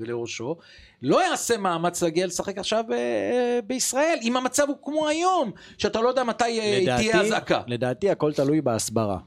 [0.00, 0.56] לראשו,
[1.02, 6.08] לא יעשה מאמץ להגיע לשחק עכשיו אה, בישראל, אם המצב הוא כמו היום, שאתה לא
[6.08, 7.62] יודע מתי אה, תהיה אזעקה.
[7.66, 9.18] לדעתי הכל תלוי בהסברה.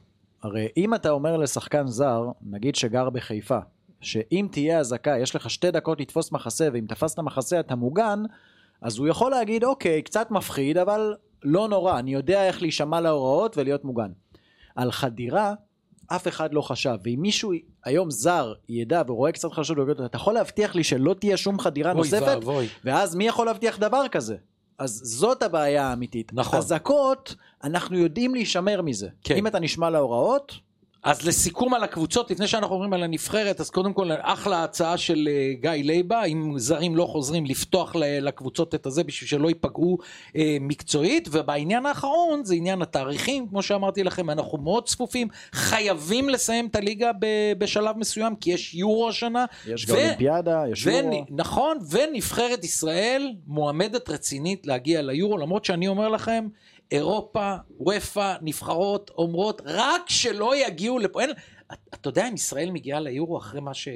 [0.43, 3.59] הרי אם אתה אומר לשחקן זר, נגיד שגר בחיפה,
[4.01, 8.23] שאם תהיה אזעקה, יש לך שתי דקות לתפוס מחסה, ואם תפסת מחסה אתה מוגן,
[8.81, 13.57] אז הוא יכול להגיד, אוקיי, קצת מפחיד, אבל לא נורא, אני יודע איך להישמע להוראות
[13.57, 14.11] ולהיות מוגן.
[14.75, 15.53] על חדירה,
[16.07, 17.51] אף אחד לא חשב, ואם מישהו
[17.83, 21.97] היום זר ידע ורואה קצת חשוד, אתה יכול להבטיח לי שלא תהיה שום חדירה אוי
[21.97, 22.21] נוספת?
[22.27, 22.67] ואבוי.
[22.83, 24.35] ואז מי יכול להבטיח דבר כזה?
[24.79, 26.31] אז זאת הבעיה האמיתית.
[26.33, 26.59] נכון.
[26.59, 29.07] אזעקות, אנחנו יודעים להישמר מזה.
[29.23, 29.35] כן.
[29.35, 30.53] אם אתה נשמע להוראות,
[31.05, 35.27] אז לסיכום על הקבוצות, לפני שאנחנו עוברים על הנבחרת, אז קודם כל אחלה הצעה של
[35.31, 39.97] אה, גיא לייבה, אם זרים לא חוזרים לפתוח לקבוצות את הזה בשביל שלא ייפגעו
[40.35, 46.67] אה, מקצועית, ובעניין האחרון זה עניין התאריכים, כמו שאמרתי לכם, אנחנו מאוד צפופים, חייבים לסיים
[46.67, 47.25] את הליגה ב-
[47.57, 49.45] בשלב מסוים, כי יש יורו השנה.
[49.67, 51.25] יש ו- גם אולימפיאדה, יש ונ- יורו.
[51.29, 56.47] נכון, ונבחרת ישראל מועמדת רצינית להגיע ליורו, למרות שאני אומר לכם,
[56.91, 61.21] אירופה, וופא, נבחרות אומרות, רק שלא יגיעו לפה.
[61.21, 61.29] אין,
[61.93, 63.87] אתה יודע אם ישראל מגיעה ליורו אחרי מה ש...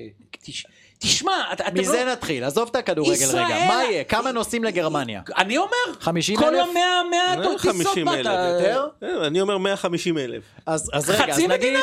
[0.43, 0.65] תש-
[0.99, 2.11] תשמע, אתה- אתם מזה לא...
[2.11, 3.67] נתחיל, עזוב את הכדורגל ישראל- רגע.
[3.67, 4.03] מה יהיה?
[4.03, 5.21] כמה נוסעים לגרמניה?
[5.37, 6.57] אני אומר, 50 כל אלף?
[6.57, 8.13] יום 100 100 לא טיסות 50 באת.
[8.15, 8.27] אלף.
[8.59, 8.87] יותר?
[9.03, 10.43] אה, אני אומר 150 אלף.
[10.65, 11.73] אז, אז רגע, חצי אז נגיד,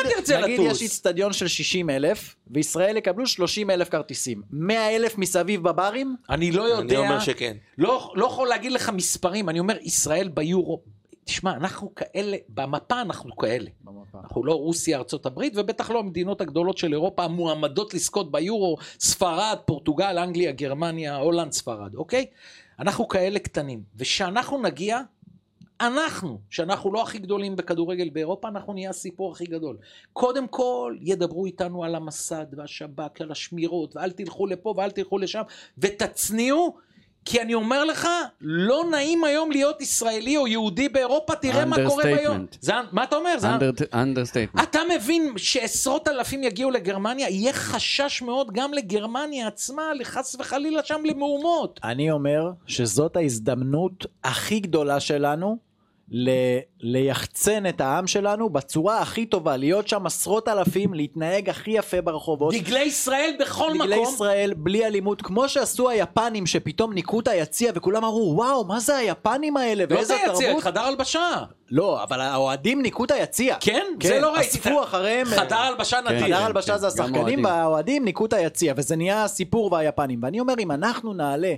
[0.43, 0.71] נגיד לטוס.
[0.75, 4.41] יש איצטדיון של 60 אלף, וישראל יקבלו 30 אלף כרטיסים.
[4.51, 6.15] 100 אלף מסביב בברים?
[6.29, 7.57] אני לא יודע, אני אומר שכן.
[7.77, 10.81] לא, לא יכול להגיד לך מספרים, אני אומר, ישראל ביורו,
[11.27, 13.69] תשמע, אנחנו כאלה, במפה אנחנו כאלה.
[14.15, 19.57] אנחנו לא רוסיה, ארצות הברית, ובטח לא המדינות הגדולות של אירופה המועמדות לזכות ביורו, ספרד,
[19.65, 22.25] פורטוגל, אנגליה, גרמניה, הולנד, ספרד, אוקיי?
[22.79, 23.83] אנחנו כאלה קטנים.
[23.95, 24.99] ושאנחנו נגיע,
[25.81, 29.77] אנחנו, שאנחנו לא הכי גדולים בכדורגל באירופה, אנחנו נהיה הסיפור הכי גדול.
[30.13, 35.41] קודם כל, ידברו איתנו על המסד והשב"כ, על השמירות, ואל תלכו לפה ואל תלכו לשם,
[35.77, 36.77] ותצניעו,
[37.29, 38.07] כי אני אומר לך,
[38.41, 42.37] לא נעים היום להיות ישראלי או יהודי באירופה, תראה מה קורה ביום.
[42.37, 42.57] Understatement.
[42.61, 43.39] זה, מה אתה אומר?
[43.39, 43.47] זה,
[43.93, 44.63] understatement.
[44.63, 51.01] אתה מבין שעשרות אלפים יגיעו לגרמניה, יהיה חשש מאוד גם לגרמניה עצמה, לחס וחלילה שם
[51.05, 51.79] למהומות.
[51.83, 55.66] אני אומר שזאת ההזדמנות הכי גדולה שלנו
[56.11, 56.29] ל-
[56.79, 62.53] ליחצן את העם שלנו בצורה הכי טובה, להיות שם עשרות אלפים, להתנהג הכי יפה ברחובות.
[62.53, 64.13] דגלי ישראל בכל דגלי מקום.
[64.13, 68.97] ישראל בלי אלימות, כמו שעשו היפנים שפתאום ניקו את היציע וכולם אמרו וואו מה זה
[68.97, 70.63] היפנים האלה לא ואיזה את היציע, את תרבות.
[70.63, 71.43] חדר הלבשה.
[71.71, 73.55] לא אבל האוהדים ניקו את היציע.
[73.59, 73.85] כן?
[74.03, 74.47] זה לא ראיתי.
[74.57, 75.25] אספו אחריהם.
[75.25, 76.25] חדר הלבשה נדיר.
[76.25, 77.45] חדר הלבשה כן, זה גם השחקנים אוהדים.
[77.45, 81.53] והאוהדים ניקו את היציע וזה נהיה הסיפור והיפנים ואני אומר אם אנחנו נעלה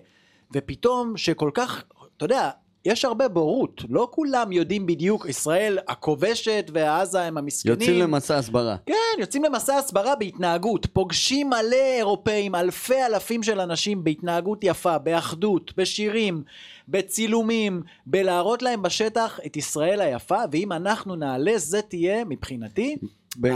[0.56, 1.84] ופתאום שכל כך
[2.18, 2.50] אתה יודע
[2.90, 7.74] יש הרבה בורות לא כולם יודעים בדיוק ישראל הכובשת ועזה הם המסכנים.
[7.74, 8.76] יוצאים למסע הסברה.
[8.86, 15.74] כן, יוצאים למסע הסברה בהתנהגות, פוגשים מלא אירופאים, אלפי אלפים של אנשים בהתנהגות יפה, באחדות,
[15.78, 16.44] בשירים,
[16.88, 22.96] בצילומים, בלהראות להם בשטח את ישראל היפה, ואם אנחנו נעלה זה תהיה מבחינתי,
[23.42, 23.48] ב-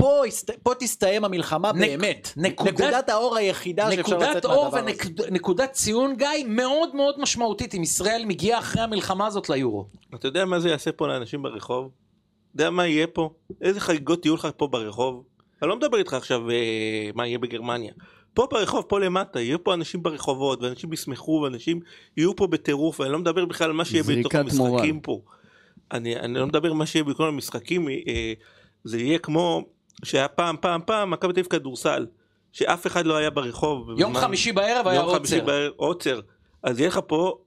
[0.00, 0.22] פה.
[0.62, 5.22] פה תסתיים המלחמה נק- באמת, נקודת- נקודת האור היחידה שאפשר נקודת לצאת אור מהדבר הזה.
[5.28, 9.86] ונקודת ציון, גיא, מאוד מאוד משמעותית אם ישראל מגיעה אחרי המלחמה הזאת ליורו.
[10.14, 11.90] אתה יודע מה זה יעשה פה לאנשים ברחוב?
[12.54, 13.30] אתה יודע מה יהיה פה?
[13.62, 15.24] איזה חגיגות יהיו לך פה ברחוב?
[15.62, 16.56] אני לא מדבר איתך עכשיו אה,
[17.14, 17.92] מה יהיה בגרמניה.
[18.34, 21.80] פה ברחוב, פה למטה, יהיו פה אנשים ברחובות, ואנשים ישמחו, ואנשים
[22.16, 24.90] יהיו פה בטירוף, ואני לא מדבר בכלל על מה שיהיה בתוך המשחקים מורל.
[25.02, 25.20] פה.
[25.92, 28.32] אני, אני לא מדבר על מה שיהיה בכל המשחקים, אה,
[28.84, 29.64] זה יהיה כמו
[30.04, 32.06] שהיה פעם, פעם, פעם, מכבי תל אביב כדורסל,
[32.52, 33.88] שאף אחד לא היה ברחוב.
[33.98, 35.46] יום בזמן- חמישי בערב היה יום חמישי עוצר.
[35.46, 36.20] בערב עוצר.
[36.62, 37.38] אז יהיה לך פה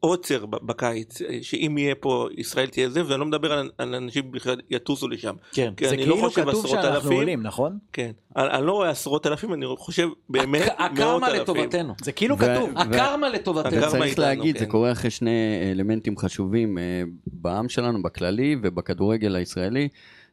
[0.00, 4.30] עוצר ב- בקיץ, שאם יהיה פה ישראל תהיה זה, ואני לא מדבר על, על אנשים
[4.32, 5.34] בכלל יטוסו לשם.
[5.52, 5.72] כן.
[5.76, 7.12] כי זה אני לא כאילו חושב כתוב עשרות שאנחנו אלפים.
[7.12, 7.78] עולים, נכון?
[7.92, 8.10] כן.
[8.36, 11.40] אני, אני לא רואה עשרות אלפים, אני חושב באמת הק- מאות הקרמה אלפים.
[11.42, 11.94] לטובתנו.
[12.02, 12.70] זה כאילו ו- כתוב.
[12.76, 13.76] הקרמה לטובתנו.
[13.76, 14.70] וצריך איתנו, להגיד, זה כן.
[14.70, 15.30] קורה אחרי שני
[15.72, 16.82] אלמנטים חשובים אה,
[17.26, 19.88] בעם שלנו, בכללי ובכדורגל הישראלי.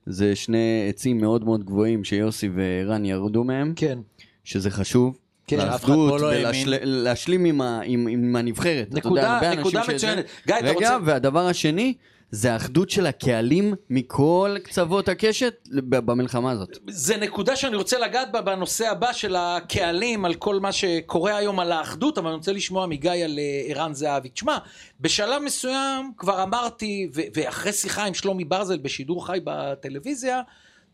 [0.09, 0.57] זה שני
[0.89, 3.99] עצים מאוד מאוד גבוהים שיוסי וערן ירדו מהם, כן.
[4.43, 5.17] שזה חשוב.
[5.47, 6.67] כן, שאף אחד פה לא האמין.
[6.67, 8.87] ולהשלים עם, עם, עם הנבחרת.
[8.87, 10.25] אתה יודע, נקודה- נקודה מצוינת.
[10.47, 11.93] גיא, אתה רגע, רוצה- והדבר השני,
[12.31, 16.77] זה האחדות של הקהלים מכל קצוות הקשת במלחמה הזאת.
[16.87, 21.59] זה נקודה שאני רוצה לגעת בה בנושא הבא של הקהלים, על כל מה שקורה היום
[21.59, 24.29] על האחדות, אבל אני רוצה לשמוע מגיא על אה, ערן זהבי.
[24.29, 24.57] תשמע,
[25.01, 30.41] בשלב מסוים כבר אמרתי, ואחרי שיחה עם שלומי ברזל בשידור חי בטלוויזיה,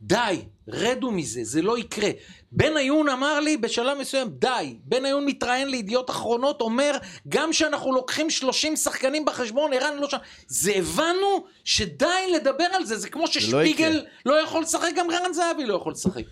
[0.03, 2.09] די, רדו מזה, זה לא יקרה.
[2.51, 4.75] בניון אמר לי בשלב מסוים, די.
[4.83, 6.91] בניון מתראיין לידיעות אחרונות, אומר,
[7.29, 10.17] גם שאנחנו לוקחים 30 שחקנים בחשבון, ערן לא שם.
[10.47, 15.65] זה הבנו שדי לדבר על זה, זה כמו ששפיגל לא יכול לשחק, גם ערן זהבי
[15.65, 16.23] לא יכול לשחק.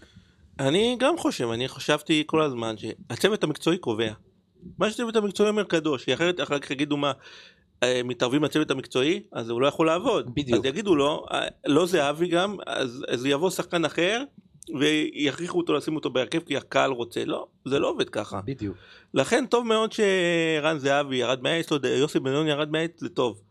[0.59, 4.11] אני גם חושב, אני חשבתי כל הזמן שהצוות המקצועי קובע.
[4.77, 7.11] מה שהצוות המקצועי אומר קדוש, אחרת אחר כך יגידו מה,
[8.03, 10.35] מתערבים לצוות המקצועי, אז הוא לא יכול לעבוד.
[10.35, 10.59] בדיוק.
[10.59, 14.23] אז יגידו לו, אה, לא זהבי גם, אז, אז יבוא שחקן אחר,
[14.79, 17.25] ויכריחו אותו לשים אותו בהרכב כי הקהל רוצה.
[17.25, 18.41] לא, זה לא עובד ככה.
[18.45, 18.77] בדיוק.
[19.13, 23.41] לכן טוב מאוד שרן זהבי ירד מהעץ, לא יודע, יוסי בן-נון ירד מהעץ, זה טוב.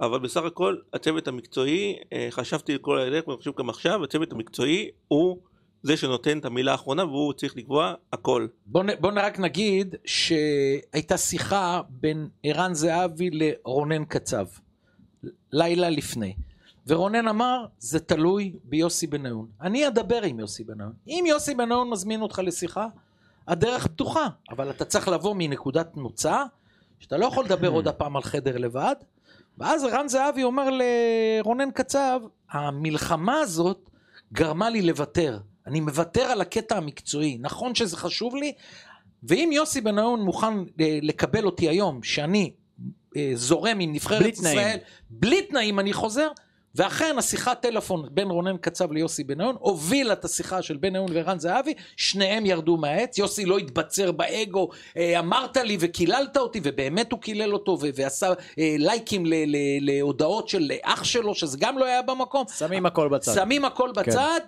[0.00, 4.90] אבל בסך הכל הצוות המקצועי, אה, חשבתי כל הדרך ואני חושב גם עכשיו, הצוות המקצועי
[5.08, 5.38] הוא
[5.86, 8.46] זה שנותן את המילה האחרונה והוא צריך לקבוע הכל.
[8.66, 14.46] בוא, נ- בוא רק נגיד שהייתה שיחה בין ערן זהבי לרונן קצב,
[15.52, 16.34] לילה לפני.
[16.86, 19.46] ורונן אמר, זה תלוי ביוסי בניון.
[19.60, 20.92] אני אדבר עם יוסי בניון.
[21.08, 22.86] אם יוסי בניון מזמין אותך לשיחה,
[23.48, 26.42] הדרך פתוחה, אבל אתה צריך לבוא מנקודת מוצא,
[26.98, 28.94] שאתה לא יכול לדבר עוד הפעם על חדר לבד.
[29.58, 32.20] ואז ערן זהבי אומר לרונן קצב,
[32.50, 33.90] המלחמה הזאת
[34.32, 35.38] גרמה לי לוותר.
[35.66, 37.38] אני מוותר על הקטע המקצועי.
[37.40, 38.52] נכון שזה חשוב לי,
[39.22, 42.52] ואם יוסי בניון מוכן אה, לקבל אותי היום, שאני
[43.16, 44.58] אה, זורם עם נבחרת בלי תנאים.
[44.58, 44.78] ישראל,
[45.10, 46.28] בלי תנאים אני חוזר,
[46.74, 51.74] ואכן השיחת טלפון בין רונן קצב ליוסי בניון הובילה את השיחה של בניון וערן זהבי,
[51.96, 57.52] שניהם ירדו מהעץ, יוסי לא התבצר באגו, אה, אמרת לי וקיללת אותי, ובאמת הוא קילל
[57.52, 59.24] אותו ועשה לייקים
[59.80, 62.44] להודעות של אח שלו, שזה גם לא היה במקום.
[62.58, 63.34] שמים הכל בצד.
[63.34, 64.40] שמים הכל בצד.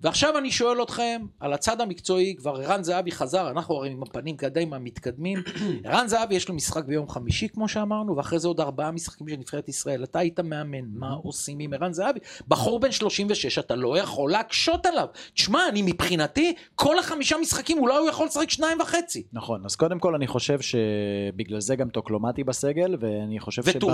[0.00, 4.36] ועכשיו אני שואל אתכם, על הצד המקצועי, כבר ערן זהבי חזר, אנחנו הרי עם הפנים
[4.36, 5.38] קדימה מתקדמים.
[5.84, 9.36] ערן זהבי יש לו משחק ביום חמישי, כמו שאמרנו, ואחרי זה עוד ארבעה משחקים של
[9.36, 10.04] נבחרת ישראל.
[10.04, 12.20] אתה היית מאמן, מה עושים עם ערן זהבי?
[12.48, 15.06] בחור בן 36, אתה לא יכול להקשות עליו.
[15.34, 19.22] תשמע, אני מבחינתי, כל החמישה משחקים, אולי הוא יכול לשחק שניים וחצי.
[19.32, 23.92] נכון, אז קודם כל אני חושב שבגלל זה גם טוקלומטי בסגל, ואני חושב שברור.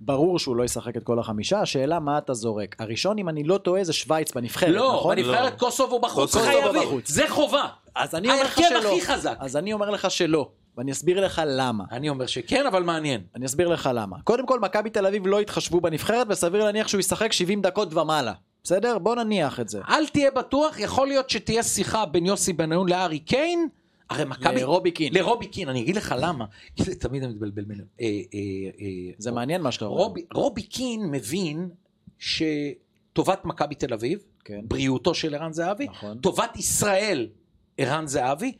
[0.00, 2.76] ברור שהוא לא ישחק את כל החמישה, השאלה מה אתה זורק.
[2.78, 5.07] הראשון, אם אני לא טועה, זה שווייץ בנבחרת, לא, נכון?
[5.08, 6.82] בנבחרת קוסובו בחוץ קוסובו חייבים.
[6.82, 7.08] בחוץ.
[7.08, 7.66] זה חובה.
[7.94, 8.92] אז אני אומר לך ההרכב שלא.
[8.92, 9.36] הכי חזק.
[9.40, 11.84] אז אני אומר לך שלא, ואני אסביר לך למה.
[11.92, 13.20] אני אומר שכן, אבל מעניין.
[13.34, 14.16] אני אסביר לך למה.
[14.24, 18.32] קודם כל, מכבי תל אביב לא התחשבו בנבחרת, וסביר להניח שהוא ישחק 70 דקות ומעלה.
[18.64, 18.98] בסדר?
[18.98, 19.80] בוא נניח את זה.
[19.88, 23.68] אל תהיה בטוח, יכול להיות שתהיה שיחה בין יוסי בניון לארי קיין.
[24.10, 24.60] הרי מכבי...
[24.60, 25.14] לרובי קין.
[25.14, 26.44] לרובי קין, אני אגיד לך למה.
[26.76, 27.86] כי זה תמיד אני מתבלבל ביניהם.
[28.00, 28.40] אה, אה,
[28.80, 29.96] אה, זה מעניין מה שאתה אומר.
[29.96, 31.68] רובי, רובי קין מבין
[33.18, 34.60] שטובת מכבי תל אביב, כן.
[34.62, 36.18] בריאותו של ערן זהבי, נכון.
[36.18, 37.28] טובת ישראל,
[37.78, 38.52] ערן זהבי,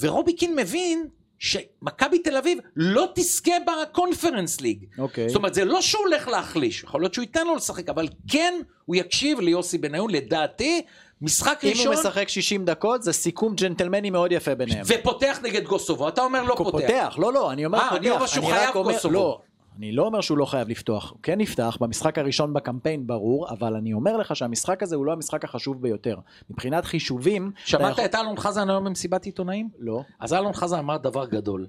[0.00, 4.84] ורובי קין מבין שמכבי תל אביב לא תזכה בקונפרנס ליג.
[4.98, 5.28] אוקיי.
[5.28, 8.54] זאת אומרת, זה לא שהוא הולך להחליש, יכול להיות שהוא ייתן לו לשחק, אבל כן,
[8.84, 10.82] הוא יקשיב ליוסי בניון, לדעתי,
[11.22, 14.84] משחק אם ראשון, הוא משחק 60 דקות, זה סיכום ג'נטלמני מאוד יפה ביניהם.
[14.86, 16.70] ופותח נגד קוסובו, אתה אומר לא פותח.
[16.72, 17.96] פותח, לא, לא, אני אומר אה, פותח.
[18.00, 19.14] אני אומר שהוא חייב אומר- קוסובו.
[19.14, 19.40] לא,
[19.80, 21.10] אני לא אומר שהוא לא חייב לפתוח.
[21.10, 25.12] הוא כן יפתח במשחק הראשון בקמפיין, ברור, אבל אני אומר לך שהמשחק הזה הוא לא
[25.12, 26.16] המשחק החשוב ביותר.
[26.50, 27.52] מבחינת חישובים...
[27.64, 29.68] שמעת יכול- את אלון חזן היום במסיבת עיתונאים?
[29.78, 30.02] לא.
[30.20, 31.66] אז אלון חזן אמר דבר גדול.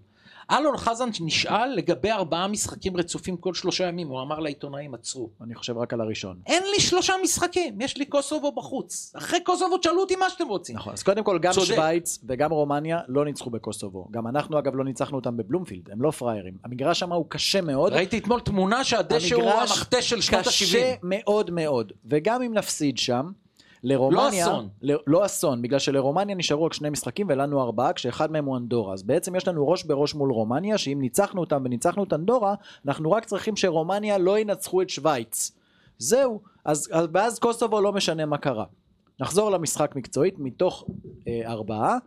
[0.51, 5.29] אלון חזן נשאל לגבי ארבעה משחקים רצופים כל שלושה ימים, הוא אמר לעיתונאים עצרו.
[5.41, 6.37] אני חושב רק על הראשון.
[6.47, 9.13] אין לי שלושה משחקים, יש לי קוסובו בחוץ.
[9.17, 10.75] אחרי קוסובו תשאלו אותי מה שאתם רוצים.
[10.75, 11.67] נכון, אז קודם כל גם צודק.
[11.67, 14.07] שווייץ וגם רומניה לא ניצחו בקוסובו.
[14.11, 16.53] גם אנחנו אגב לא ניצחנו אותם בבלומפילד, הם לא פראיירים.
[16.63, 17.93] המגרש שם הוא קשה מאוד.
[17.93, 20.97] ראיתי אתמול תמונה שהדשא הוא המכתש של שנות קשה ה-70.
[21.03, 23.31] מאוד מאוד, וגם אם נפסיד שם,
[23.83, 24.69] לרומניה, לא אסון.
[24.81, 28.93] ל, לא אסון, בגלל שלרומניה נשארו רק שני משחקים ולנו ארבעה, כשאחד מהם הוא אנדורה.
[28.93, 33.11] אז בעצם יש לנו ראש בראש מול רומניה, שאם ניצחנו אותם וניצחנו את אנדורה, אנחנו
[33.11, 35.51] רק צריכים שרומניה לא ינצחו את שווייץ.
[35.97, 38.65] זהו, אז, אז ואז קוסובו לא משנה מה קרה.
[39.19, 40.85] נחזור למשחק מקצועית, מתוך
[41.27, 41.97] אה, ארבעה.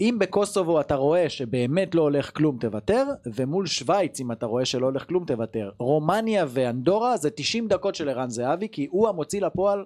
[0.00, 4.86] אם בקוסובו אתה רואה שבאמת לא הולך כלום תוותר, ומול שווייץ אם אתה רואה שלא
[4.86, 5.70] הולך כלום תוותר.
[5.78, 9.84] רומניה ואנדורה זה 90 דקות של ערן זהבי, כי הוא המוציא לפועל...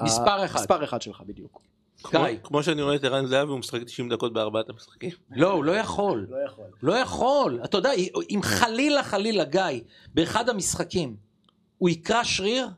[0.00, 0.60] מספר אחד.
[0.60, 1.60] מספר אחד שלך בדיוק.
[2.02, 5.10] כמו- כמו שאני רואה את ערן זהבי הוא משחק 90 דקות בארבעת המשחקים.
[5.30, 6.26] לא, הוא לא יכול.
[6.30, 6.64] לא יכול.
[6.82, 7.60] לא יכול.
[7.64, 7.90] אתה יודע,
[8.30, 9.80] אם חלילה חלילה גיא,
[10.14, 11.16] באחד המשחקים,
[11.78, 12.68] הוא יקרא שריר,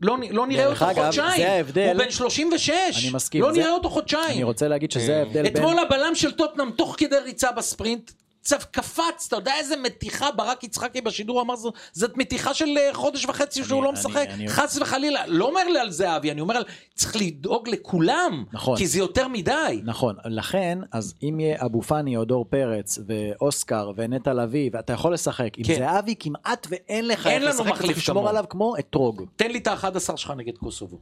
[0.00, 1.36] לא, לא נראה אותו אגב, חודשיים.
[1.42, 1.88] זה ההבדל.
[1.94, 2.70] הוא בן 36.
[3.04, 4.30] אני מסכים, לא זה- נראה אותו חודשיים.
[4.34, 5.52] אני רוצה להגיד שזה אה, ההבדל בין...
[5.56, 8.10] אתמול הבלם של טוטנאם, תוך כדי ריצה בספרינט,
[8.46, 11.54] צו קפץ, אתה יודע איזה מתיחה ברק יצחקי בשידור אמר,
[11.92, 15.44] זאת מתיחה של אה, חודש וחצי שהוא אני- לא אני- משחק, אני- חס וחלילה, לא
[15.48, 18.76] אומר לי על זהבי, אני אומר על, צריך לדאוג לכולם, נכון.
[18.78, 19.80] כי זה יותר מדי.
[19.84, 25.12] נכון, לכן, אז אם יהיה אבו פאני או דור פרץ ואוסקר ונטע לביא, ואתה יכול
[25.14, 25.74] לשחק, עם כן.
[25.78, 28.28] זהבי כמעט ואין לך אין לנו מחליף כמוהו.
[28.28, 29.22] עליו כמו אתרוג.
[29.36, 30.98] תן לי את ה-11 שלך נגד קוסובו.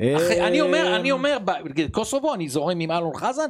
[0.00, 3.46] אה, אחי, אני אומר, אני אומר, נגד קוסובו, אני זורם עם אלון חזן,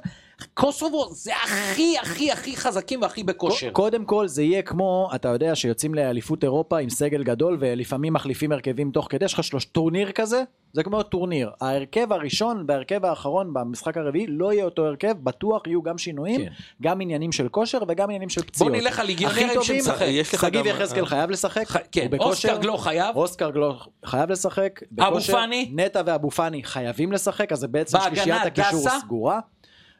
[0.54, 3.70] קוסובו זה הכי הכי הכי חזקים והכי בכושר.
[3.70, 8.52] קודם כל זה יהיה כמו, אתה יודע שיוצאים לאליפות אירופה עם סגל גדול ולפעמים מחליפים
[8.52, 11.50] הרכבים תוך כדי, יש לך שלוש טורניר כזה, זה כמו טורניר.
[11.60, 16.52] ההרכב הראשון וההרכב האחרון במשחק הרביעי לא יהיה אותו הרכב, בטוח יהיו גם שינויים, כן.
[16.82, 18.72] גם עניינים של כושר וגם עניינים של פציעות.
[18.72, 20.06] נלך על ליגיונרים שמשחק.
[20.40, 21.06] שגיב יחזקאל אה.
[21.08, 22.08] חייב לשחק, ח- כן.
[22.20, 25.32] אוסקר גלו חייב, אוסקר גלו חייב לשחק, אבו בכושר.
[25.32, 25.70] פאני?
[25.74, 28.84] נטע ואבו פאני חייבים לשחק, אז זה בעצם שלישיית הקישור?
[29.00, 29.40] סגורה.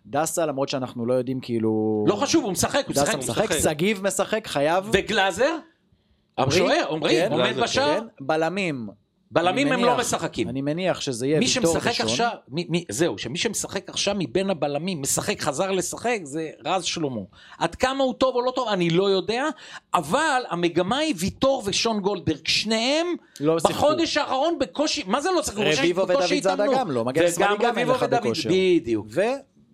[0.07, 2.05] דסה למרות שאנחנו לא יודעים כאילו...
[2.09, 3.15] לא חשוב, הוא משחק, הוא משחק.
[3.15, 4.85] משחק, שגיב משחק, חייב.
[4.93, 5.57] וגלאזר?
[6.39, 8.01] השוער, עומרי, כן, עומד גלאזר, בשער?
[8.01, 8.89] כן, בלמים.
[9.31, 10.49] בלמים הם לא משחקים.
[10.49, 12.07] אני מניח שזה יהיה מי ויטור שמשחק ראשון.
[12.07, 17.21] עכשיו, מי, מי, זהו, שמי שמשחק עכשיו מבין הבלמים, משחק, חזר לשחק, זה רז שלמה.
[17.59, 19.45] עד כמה הוא טוב או לא טוב, אני לא יודע,
[19.95, 23.07] אבל המגמה היא ויטור ושון גולדברג, שניהם
[23.41, 23.75] לא שיחקו.
[23.75, 25.61] בחודש האחרון בקושי, מה זה לא שיחקו?
[25.79, 26.67] רביבו בקושי ודוד זאדה.
[26.75, 28.51] גם לא, מגן שמאלי גם אין לך בכושר.
[28.53, 29.07] בדיוק.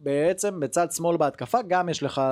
[0.03, 2.23] ובעצם בצד שמאל בהתקפה גם יש לך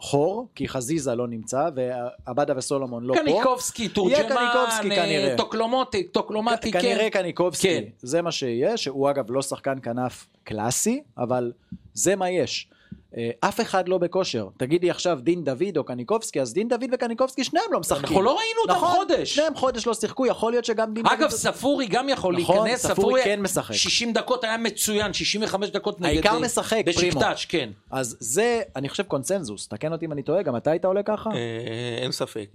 [0.00, 3.20] חור, כי חזיזה לא נמצא, ועבדה וסולומון לא פה.
[3.20, 5.34] קניקובסקי, קניקובסקי תורג'מן, אה.
[5.36, 6.80] טוקלומטי, טוקלומטי, כן.
[6.80, 7.84] כנראה קניקובסקי, כן.
[8.02, 11.52] זה מה שיהיה, שהוא אגב לא שחקן כנף קלאסי, אבל
[11.94, 12.68] זה מה יש.
[13.16, 14.48] אה, אף אחד לא בכושר.
[14.56, 18.04] תגידי עכשיו דין דוד או קניקובסקי, אז דין דוד וקניקובסקי שניהם לא משחקים.
[18.04, 19.34] אנחנו לא ראינו אותם נכון, חודש.
[19.34, 21.30] שניהם חודש לא שיחקו, יכול להיות שגם דין אגב, דוד...
[21.30, 23.74] ספורי גם יכול נכון, להיכנס, ספורי כן משחק.
[23.74, 26.10] 60 דקות היה מצוין, 65 דקות נגד...
[26.10, 27.20] העיקר אה, משחק, פרימו.
[27.20, 27.70] בשקטש, כן.
[27.90, 31.30] אז זה, אני חושב קונצנזוס, תקן אותי אם אני טועה, גם אתה היית עולה ככה?
[31.30, 32.50] אה, אין ספק,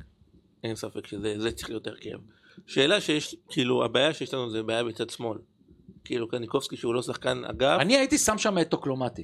[0.63, 2.17] אין ספק שזה זה צריך להיות הרכב.
[2.67, 5.38] שאלה שיש, כאילו הבעיה שיש לנו זה בעיה בצד שמאל.
[6.06, 9.24] כאילו קניקובסקי שהוא לא שחקן אגף, אני הייתי שם שם את טוקלומטי.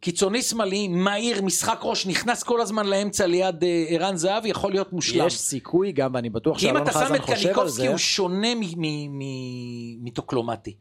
[0.00, 4.92] קיצוני שמאלי, מהיר, משחק ראש, נכנס כל הזמן לאמצע ליד אה, ערן זהבי, יכול להיות
[4.92, 5.26] מושלם.
[5.26, 7.82] יש סיכוי גם, ואני בטוח כי אם שאלון אתה שם חזן את חושב על קניקובסקי
[7.82, 7.88] זה.
[7.88, 10.74] הוא שונה מ- מ- מ- מטוקלומטי.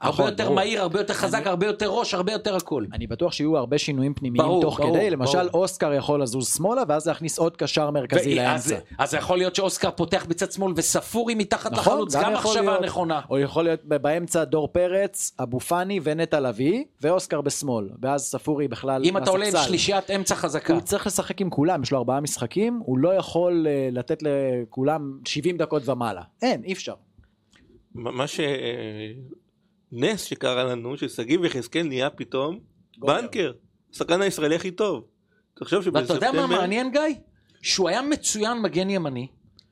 [0.00, 0.54] הרבה נכון, יותר ברור.
[0.54, 2.84] מהיר, הרבה יותר חזק, אני- הרבה יותר ראש, הרבה יותר הכל.
[2.92, 5.62] אני בטוח שיהיו הרבה שינויים פנימיים ברור, תוך ברור, כדי, למשל ברור.
[5.62, 8.84] אוסקר יכול לזוז שמאלה ואז להכניס עוד קשר מרכזי ואז- לאמצע.
[8.98, 12.62] אז יכול להיות שאוסקר פותח בצד שמאל וספורי מתחת נכון, לחלוץ, גם גם יכול מחשבה
[12.70, 12.84] להיות.
[12.84, 13.20] נכונה.
[13.30, 19.02] או יכול להיות באמצע דור פרץ, אבו פאני ונטע לביא, ואוסקר בשמאל, ואז ספורי בכלל
[19.04, 19.52] אם אתה עולה עם.
[19.66, 20.72] שלישיית אמצע חזקה.
[20.72, 25.18] הוא צריך לשחק עם כולם, יש לו ארבעה משחקים, הוא לא יכול אה, לתת לכולם
[25.24, 26.22] 70 דקות ומעלה.
[26.42, 26.94] אין, אי אפשר.
[27.94, 28.40] מה ש...
[29.92, 32.58] נס שקרה לנו, ששגיב יחזקאל נהיה פתאום.
[32.98, 33.52] בנקר,
[33.94, 35.04] השחקן הישראלי הכי טוב.
[35.54, 37.00] תחשוב ואתה יודע מה שבספטמבר, מעניין גיא?
[37.62, 39.26] שהוא היה מצוין מגן ימני,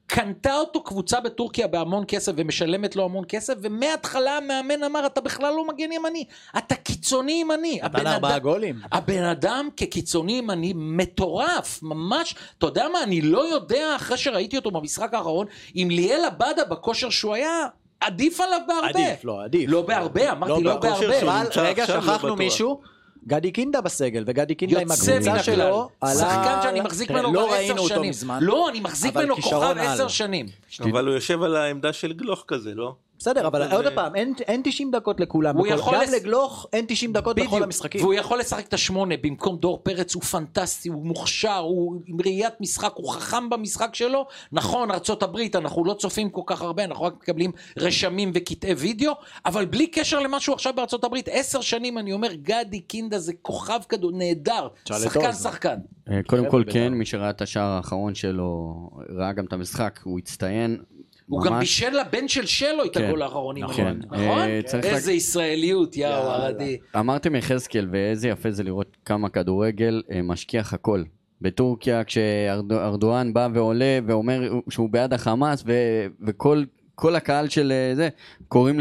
[0.07, 5.55] קנתה אותו קבוצה בטורקיה בהמון כסף ומשלמת לו המון כסף, ומההתחלה המאמן אמר אתה בכלל
[5.55, 6.25] לא מגן ימני,
[6.59, 7.77] אתה קיצוני ימני.
[7.83, 8.81] נתן הבן ארבעה אדם- גולים.
[8.93, 14.71] הבן אדם כקיצוני ימני מטורף, ממש, אתה יודע מה, אני לא יודע אחרי שראיתי אותו
[14.71, 15.47] במשחק האחרון,
[15.77, 17.67] אם ליאל עבדה בכושר שהוא היה,
[18.07, 18.89] עדיף עליו בהרבה.
[18.89, 19.71] עדיף, לא, עדיף.
[19.71, 21.21] לא בהרבה, אמרתי לא בהרבה.
[21.23, 22.37] אבל רגע, לא שכחנו.
[22.37, 22.81] מישהו.
[23.27, 25.43] גדי קינדה בסגל, וגדי קינדה עם הקבוצה.
[25.43, 26.15] שלו, עלה...
[26.15, 28.11] שחקן שאני מחזיק ממנו לא כבר ראינו עשר אותו שנים.
[28.11, 28.39] מזמן.
[28.43, 29.77] לא, אני מחזיק ממנו כוכב.
[29.79, 30.47] עשר שנים.
[30.81, 32.95] אבל הוא יושב על העמדה של גלוך כזה, לא?
[33.19, 35.57] בסדר, אבל עוד פעם, אין- אין 90 דקות לכולם.
[35.57, 38.01] הוא בכל- יכול גם לס- לגלוך אין 90 דקות בכל המשחקים.
[38.01, 42.61] והוא יכול לשחק את השמונה במקום דור פרץ, הוא פנטסטי, הוא מוכשר, הוא עם ראיית
[42.61, 44.27] משחק, הוא חכם במשחק שלו.
[44.53, 44.91] נכון,
[45.23, 49.13] הברית, אנחנו לא צופים כל כך הרבה, אנחנו רק מקבלים רשמים וקטעי וידאו,
[49.47, 50.75] אבל בלי קשר למה שהוא עכשיו
[51.05, 55.33] הברית, עשר שנים אני אומר, גדי קינדה זה כוכב כדור, נהדר, שחקן.
[55.33, 55.77] שחקן.
[56.11, 56.73] אה, קודם כל בבית"ר.
[56.73, 58.75] כן, מי שראה את השער האחרון שלו,
[59.09, 60.79] ראה גם את המשחק, הוא הצטיין.
[61.29, 61.59] הוא גם.
[61.59, 64.01] בישל לבן של שלו את כן, הגול האחרון, נכון.
[64.07, 64.19] נכון?
[64.39, 66.09] אה, צריך איזה ישראליות, יאו.
[66.11, 66.79] ערדי.
[66.99, 71.03] אמרתם יחזקאל, ואיזה יפה זה לראות כמה כדורגל אה, משכיח הכל.
[71.41, 78.09] בטורקיה, כשארדואן בא ועולה ואומר שהוא בעד החמאס, ו- וכל כל הקהל של אה, זה,
[78.49, 78.81] קוראים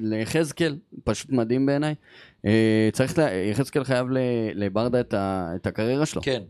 [0.00, 1.94] ליחזקאל, פשוט מדהים בעיניי.
[2.92, 3.18] צריך,
[3.50, 4.06] יחזקאל חייב
[4.54, 6.22] לברדה את, ה- את הקריירה שלו.
[6.22, 6.42] כן.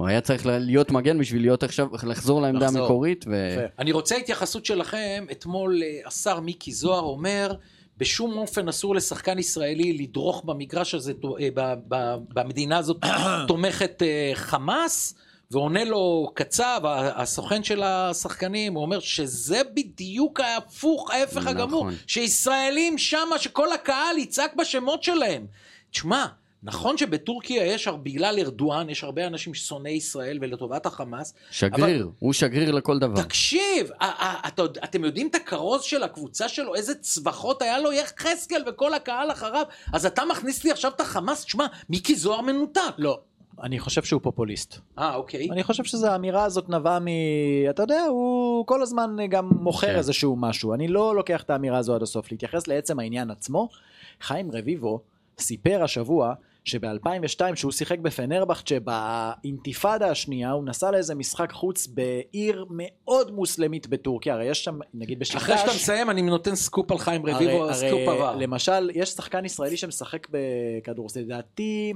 [0.00, 2.82] הוא היה צריך להיות מגן בשביל להיות עכשיו, לחזור לעמדה לחזור.
[2.82, 3.24] המקורית.
[3.30, 3.66] ו...
[3.78, 7.54] אני רוצה התייחסות שלכם, אתמול אה, השר מיקי זוהר אומר,
[7.96, 12.96] בשום אופן אסור לשחקן ישראלי לדרוך במגרש הזה, אה, ב- ב- במדינה הזאת
[13.48, 15.14] תומכת אה, חמאס,
[15.50, 16.80] ועונה לו קצב,
[17.14, 21.48] הסוכן של השחקנים, הוא אומר שזה בדיוק ההפוך, ההפך נכון.
[21.48, 25.46] הגמור, שישראלים שמה, שכל הקהל יצעק בשמות שלהם.
[25.90, 26.26] תשמע,
[26.62, 32.70] נכון שבטורקיה יש, בגלל ארדואן, יש הרבה אנשים ששונאי ישראל ולטובת החמאס, שגריר, הוא שגריר
[32.70, 33.22] לכל דבר.
[33.22, 33.90] תקשיב,
[34.84, 39.64] אתם יודעים את הכרוז של הקבוצה שלו, איזה צווחות היה לו, יחזקאל וכל הקהל אחריו,
[39.92, 42.80] אז אתה מכניס לי עכשיו את החמאס, תשמע, מיקי זוהר מנותק.
[42.98, 43.20] לא,
[43.62, 44.78] אני חושב שהוא פופוליסט.
[44.98, 45.50] אה, אוקיי.
[45.50, 47.06] אני חושב שזו האמירה הזאת נבעה מ...
[47.70, 49.96] אתה יודע, הוא כל הזמן גם מוכר כן.
[49.96, 50.74] איזשהו משהו.
[50.74, 52.32] אני לא לוקח את האמירה הזו עד הסוף.
[52.32, 53.68] להתייחס לעצם העניין עצמו,
[54.20, 55.00] חיים רביבו
[55.38, 63.30] סיפר השבוע שב-2002, שהוא שיחק בפנרבכצ'ה באינתיפאדה השנייה, הוא נסע לאיזה משחק חוץ בעיר מאוד
[63.30, 65.36] מוסלמית בטורקיה, הרי יש שם, נגיד בשיקטש...
[65.36, 68.36] אחרי שאתה מסיים, אני נותן סקופ על חיים רביבו, הרי, סקופ עבר.
[68.36, 71.92] למשל, יש שחקן ישראלי שמשחק בכדורסל, לדעתי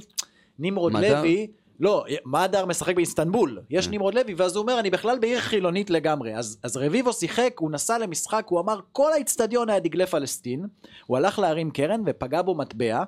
[0.59, 0.92] נמרוד?
[0.92, 1.46] לוי,
[1.81, 3.92] לא, מדר משחק באיסטנבול, יש כן.
[3.92, 6.37] נמרוד לוי, ואז הוא אומר, אני בכלל בעיר חילונית לגמרי.
[6.37, 10.66] אז, אז רביבו שיחק, הוא נסע למשחק, הוא אמר, כל האיצטדיון היה דגלי פלסטין,
[11.07, 13.03] הוא הלך להרים קרן ופגע בו מטבע,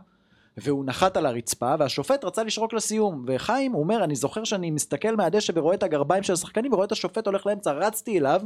[0.57, 3.25] והוא נחת על הרצפה, והשופט רצה לשרוק לסיום.
[3.27, 7.27] וחיים, אומר, אני זוכר שאני מסתכל מהדשא ורואה את הגרביים של השחקנים, ורואה את השופט
[7.27, 8.42] הולך לאמצע, רצתי אליו,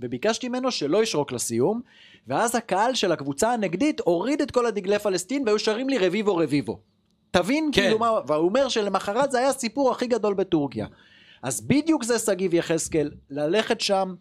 [0.00, 1.80] וביקשתי ממנו שלא ישרוק לסיום,
[2.26, 6.78] ואז הקהל של הקבוצה הנגדית הוריד את כל הדגלי פלסטין, והיו שרים לי רביבו רביבו.
[7.30, 7.82] תבין כן.
[7.82, 10.86] כאילו מה, והוא אומר שלמחרת זה היה הסיפור הכי גדול בטורקיה.
[11.42, 14.14] אז בדיוק זה שגיב יחזקאל, ללכת שם.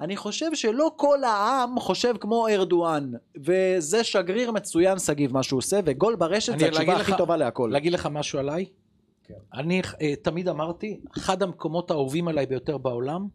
[0.00, 5.80] אני חושב שלא כל העם חושב כמו ארדואן, וזה שגריר מצוין שגיב מה שהוא עושה,
[5.84, 7.70] וגול ברשת זה התשובה הכי טובה להכל.
[7.72, 8.64] להגיד לך משהו עליי?
[9.24, 9.34] כן.
[9.54, 13.26] אני אה, תמיד אמרתי, אחד המקומות האהובים עליי ביותר בעולם,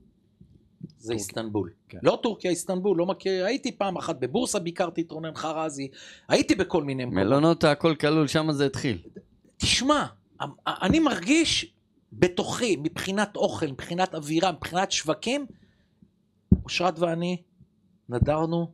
[0.98, 1.70] זה איסטנבול.
[1.90, 1.98] כן.
[2.04, 5.88] לא טורקיה, איסטנבול, לא מכיר, הייתי פעם אחת בבורסה, ביקרתי את רונן חרזי,
[6.28, 7.26] הייתי בכל מיני מקומות.
[7.26, 8.98] מלונות הכל כלול, שם זה התחיל.
[9.58, 10.06] תשמע,
[10.68, 11.74] אני מרגיש
[12.20, 15.46] בתוכי, מבחינת אוכל, מבחינת אווירה, מבחינת שווקים,
[16.64, 17.38] אושרת ואני
[18.10, 18.72] נדרנו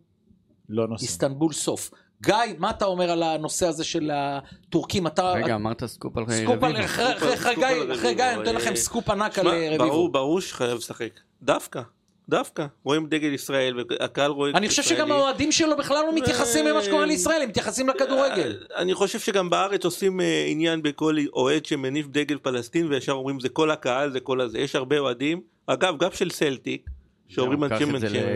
[0.70, 1.02] לא נוסע.
[1.06, 1.92] איסטנבול סוף.
[2.24, 5.08] גיא, מה אתה אומר על הנושא הזה של הטורקים?
[5.08, 5.32] אתה...
[5.32, 6.24] רגע, אמרת סקופ על.
[6.24, 6.54] רביבו.
[6.56, 9.84] אחרי אחרי- אחרי סקופ על אחרי גיא, אני נותן לכם סקופ ענק על רביבו.
[9.88, 11.20] ברור, ברור שחייב לשחק.
[11.42, 11.82] דווקא,
[12.30, 12.66] דווקא.
[12.84, 14.52] רואים דגל ישראל והקהל רואה...
[14.52, 18.58] אני חושב שגם האוהדים שלו בכלל לא מתייחסים למה שקורה לישראל, הם מתייחסים לכדורגל.
[18.72, 23.40] אה, אני חושב שגם בארץ עושים אה, עניין בכל אוהד שמניף דגל פלסטין וישר אומרים
[23.40, 26.90] זה כל הקהל זה כל הזה יש הרבה אוהדים אגב גם של סלטיק
[27.28, 27.86] שאומרים אנשי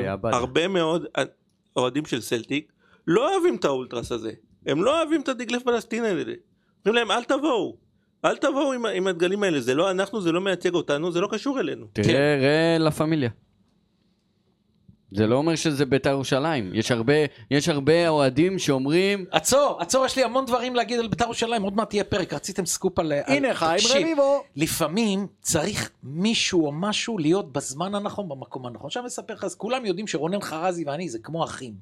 [0.04, 0.38] לעבאדה.
[0.38, 1.24] הרבה מאוד אה,
[1.76, 2.72] אוהדים של סלטיק
[3.08, 4.32] לא אוהבים את האולטרס הזה
[4.66, 6.34] הם לא אוהבים את הדגלי פלסטין האלה
[6.86, 7.78] אומרים להם אל תבואו
[8.26, 11.28] אל תבואו עם, עם הדגלים האלה זה לא אנחנו זה לא מייצג אותנו זה לא
[11.32, 12.04] קשור אלינו כן.
[12.04, 13.30] תראה, ראה לה פמיליה.
[15.16, 16.72] זה לא אומר שזה בית"ר ירושלים.
[16.74, 17.14] יש הרבה,
[17.52, 21.76] יש הרבה אוהדים שאומרים, עצור, עצור, יש לי המון דברים להגיד על בית"ר ירושלים, עוד
[21.76, 23.12] מעט יהיה פרק, רציתם סקופ על...
[23.12, 24.44] על- הנה חיים תקשיב, רביבו.
[24.56, 28.86] לפעמים צריך מישהו או משהו להיות בזמן הנכון, במקום הנכון.
[28.88, 31.74] עכשיו אני אספר לך, אז כולם יודעים שרונן חרזי ואני זה כמו אחים.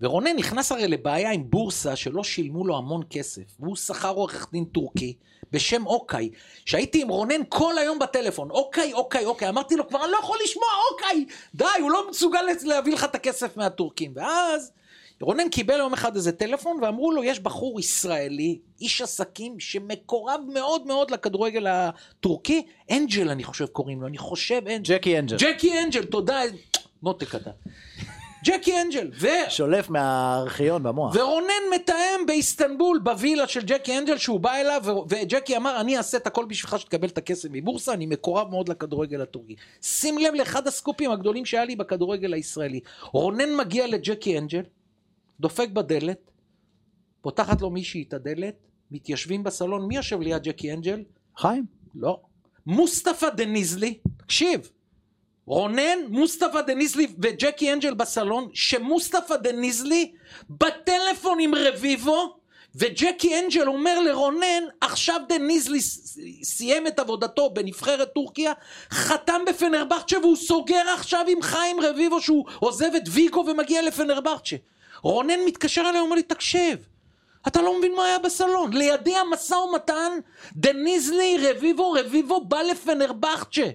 [0.00, 4.64] ורונן נכנס הרי לבעיה עם בורסה שלא שילמו לו המון כסף, והוא שכר עורך דין
[4.64, 5.14] טורקי
[5.52, 6.30] בשם אוקיי,
[6.64, 10.38] שהייתי עם רונן כל היום בטלפון, אוקיי, אוקיי, אוקיי, אמרתי לו כבר אני לא יכול
[10.44, 11.24] לשמוע אוקיי,
[11.54, 14.72] די, הוא לא מסוגל להביא לך את הכסף מהטורקים, ואז
[15.20, 20.86] רונן קיבל יום אחד איזה טלפון ואמרו לו יש בחור ישראלי, איש עסקים שמקורב מאוד
[20.86, 25.36] מאוד לכדורגל הטורקי, אנג'ל אני חושב קוראים לו, אני חושב אנג'ל, ג'קי אנג'ל.
[25.36, 26.40] ג'קי אנג'ל, תודה,
[27.02, 27.50] מותק אתה.
[28.44, 29.26] ג'קי אנג'ל, ו...
[29.48, 31.16] שולף מהארכיון במוח.
[31.16, 36.16] ורונן מתאם באיסטנבול בווילה של ג'קי אנג'ל שהוא בא אליו ו- וג'קי אמר אני אעשה
[36.16, 39.56] את הכל בשבילך שתקבל את הכסף מבורסה אני מקורב מאוד לכדורגל הטורקי.
[39.82, 42.80] שים לב לאחד הסקופים הגדולים שהיה לי בכדורגל הישראלי.
[43.12, 44.62] רונן מגיע לג'קי אנג'ל,
[45.40, 46.30] דופק בדלת,
[47.20, 48.54] פותחת לו מישהי את הדלת,
[48.90, 51.02] מתיישבים בסלון, מי יושב ליד ג'קי אנג'ל?
[51.36, 51.64] חיים.
[51.94, 52.20] לא.
[52.66, 54.70] מוסטפא דניזלי, תקשיב,
[55.50, 60.12] רונן, מוסטפא דניזלי וג'קי אנג'ל בסלון, שמוסטפא דניזלי
[60.50, 62.36] בטלפון עם רביבו,
[62.74, 65.80] וג'קי אנג'ל אומר לרונן, עכשיו דניזלי
[66.42, 68.52] סיים את עבודתו בנבחרת טורקיה,
[68.90, 74.56] חתם בפנרבכצ'ה והוא סוגר עכשיו עם חיים רביבו שהוא עוזב את ויגו ומגיע לפנרבכצ'ה.
[75.02, 76.78] רונן מתקשר אליי ואומר לי, תקשיב,
[77.46, 78.72] אתה לא מבין מה היה בסלון.
[78.72, 80.12] לידי המשא ומתן,
[80.56, 83.70] דניזלי, רביבו, רביבו בא לפנרבכצ'ה.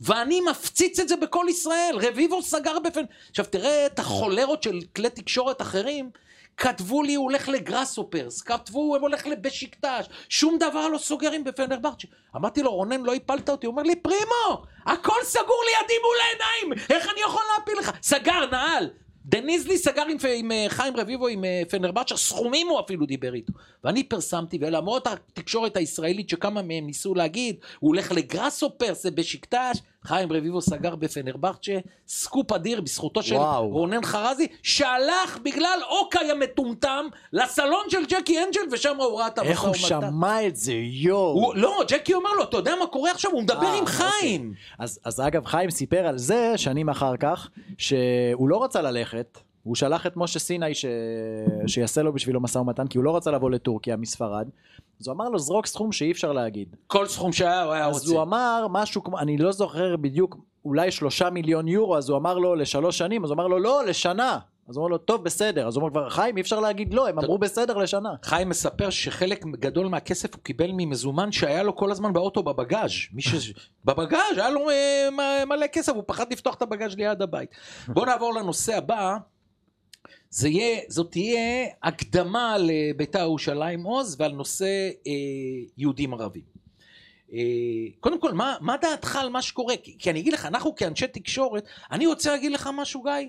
[0.00, 1.98] ואני מפציץ את זה בכל ישראל.
[2.02, 3.04] רביבו סגר בפנ...
[3.30, 6.10] עכשיו תראה את החולרות של כלי תקשורת אחרים.
[6.56, 12.08] כתבו לי הוא הולך לגראסופרס, כתבו הוא הולך לבשיקטש, שום דבר לא סוגרים בפנרבכצ'ה.
[12.36, 16.86] אמרתי לו רונן לא הפלת אותי, הוא אומר לי פרימו, הכל סגור לידי מול העיניים,
[16.90, 17.92] איך אני יכול להפיל לך?
[18.02, 18.90] סגר, נעל.
[19.24, 23.52] דניזלי סגר עם, עם אה, חיים רביבו עם אה, פנרבצ'ה, סכומים הוא אפילו דיבר איתו.
[23.84, 30.32] ואני פרסמתי, ולמרות התקשורת הישראלית שכמה מהם ניסו להגיד, הוא הולך לגראסופר, זה בשיקטש, חיים
[30.32, 31.78] רביבו סגר בפנרבכצ'ה,
[32.08, 33.68] סקופ אדיר בזכותו של וואו.
[33.68, 39.50] רונן חרזי, שהלך בגלל אוקיי המטומטם לסלון של ג'קי אנג'ל, ושם הוא ראה את המשא
[39.50, 39.80] איך הוא ומתן.
[40.10, 41.32] שמע את זה, יואו.
[41.32, 43.30] הוא, לא, ג'קי אומר לו, אתה יודע מה קורה עכשיו?
[43.30, 43.94] הוא מדבר אה, עם אוקיי.
[43.94, 44.52] חיים.
[44.78, 47.48] אז, אז אגב, חיים סיפר על זה שנים אחר כך,
[47.78, 50.84] שהוא לא רצה ללכת, הוא שלח את משה סיני ש...
[51.66, 54.48] שיעשה לו בשבילו משא ומתן, כי הוא לא רצה לבוא לטורקיה מספרד,
[55.00, 56.76] אז הוא אמר לו, זרוק סכום שאי אפשר להגיד.
[56.86, 58.14] כל סכום שהיה, הוא היה אז רוצה.
[58.14, 62.38] הוא אמר משהו כמו, אני לא זוכר בדיוק, אולי שלושה מיליון יורו, אז הוא אמר
[62.38, 64.38] לו לשלוש שנים, אז הוא אמר לו, לא, לשנה.
[64.68, 65.68] אז הוא אמר לו, טוב, בסדר.
[65.68, 68.10] אז הוא אומר, כבר, חיים, אי אפשר להגיד לא, הם אמרו בסדר לשנה.
[68.22, 72.90] חיים מספר שחלק גדול מהכסף הוא קיבל ממזומן שהיה לו כל הזמן באוטו בבגאז'.
[73.12, 73.52] מי ש...
[73.84, 77.50] בבגאז' היה לו אה, מלא כסף, הוא פחד לפתוח את הבגאז' ליד הבית.
[77.88, 79.16] בואו נעבור לנושא הבא.
[80.30, 85.12] זה יהיה, זאת תהיה הקדמה לביתר ירושלים עוז ועל נושא אה,
[85.78, 86.42] יהודים ערבים.
[87.32, 87.38] אה,
[88.00, 89.76] קודם כל, מה, מה דעתך על מה שקורה?
[89.76, 93.28] כי, כי אני אגיד לך, אנחנו כאנשי תקשורת, אני רוצה להגיד לך משהו, גיא.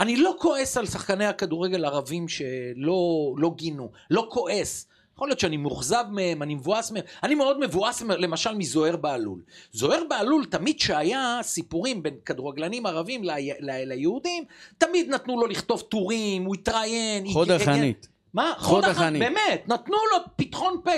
[0.00, 4.86] אני לא כועס על שחקני הכדורגל הערבים שלא לא גינו, לא כועס.
[5.18, 7.02] יכול להיות שאני מאוכזב מהם, אני מבואס מהם.
[7.22, 9.40] אני מאוד מבואס למשל מזוהיר בהלול.
[9.72, 14.44] זוהיר בהלול, תמיד שהיה סיפורים בין כדורגלנים ערבים ל- ל- ליהודים,
[14.78, 17.26] תמיד נתנו לו לכתוב טורים, הוא התראיין.
[17.32, 18.08] חוד החנית.
[18.34, 18.52] מה?
[18.58, 19.22] חוד החנית.
[19.22, 20.90] באמת, נתנו לו פתחון פה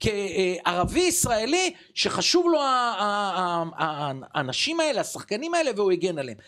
[0.00, 2.58] כערבי ישראלי שחשוב לו
[4.34, 6.38] האנשים האלה, השחקנים האלה, והוא הגן עליהם.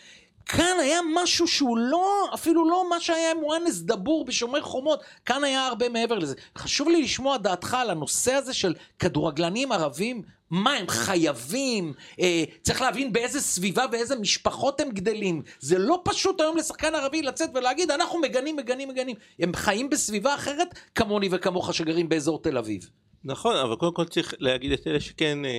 [0.45, 5.43] כאן היה משהו שהוא לא, אפילו לא מה שהיה עם מואנס דבור בשומר חומות, כאן
[5.43, 6.35] היה הרבה מעבר לזה.
[6.57, 12.81] חשוב לי לשמוע דעתך על הנושא הזה של כדורגלנים ערבים, מה הם חייבים, אה, צריך
[12.81, 15.41] להבין באיזה סביבה ואיזה משפחות הם גדלים.
[15.59, 19.15] זה לא פשוט היום לשחקן ערבי לצאת ולהגיד אנחנו מגנים, מגנים, מגנים.
[19.39, 22.89] הם חיים בסביבה אחרת כמוני וכמוך שגרים באזור תל אביב.
[23.23, 25.51] נכון, אבל קודם כל צריך להגיד את אלה שכן אה,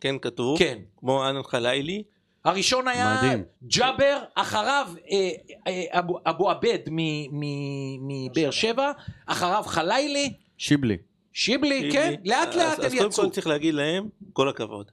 [0.00, 0.78] כן כתבו, כן.
[0.96, 2.02] כמו אנן חלילי,
[2.44, 3.44] הראשון היה מדהים.
[3.66, 5.30] ג'אבר, אחריו אה,
[5.66, 8.92] אה, אבו- אבו עבד מ- מ- מבאר שבע,
[9.26, 10.96] אחריו חלילי, שיבלי.
[11.32, 13.24] שיבלי, כן, לאט אז- לאט אז הם קודם יצאו.
[13.24, 14.90] כל צריך להגיד להם, כל הכבוד.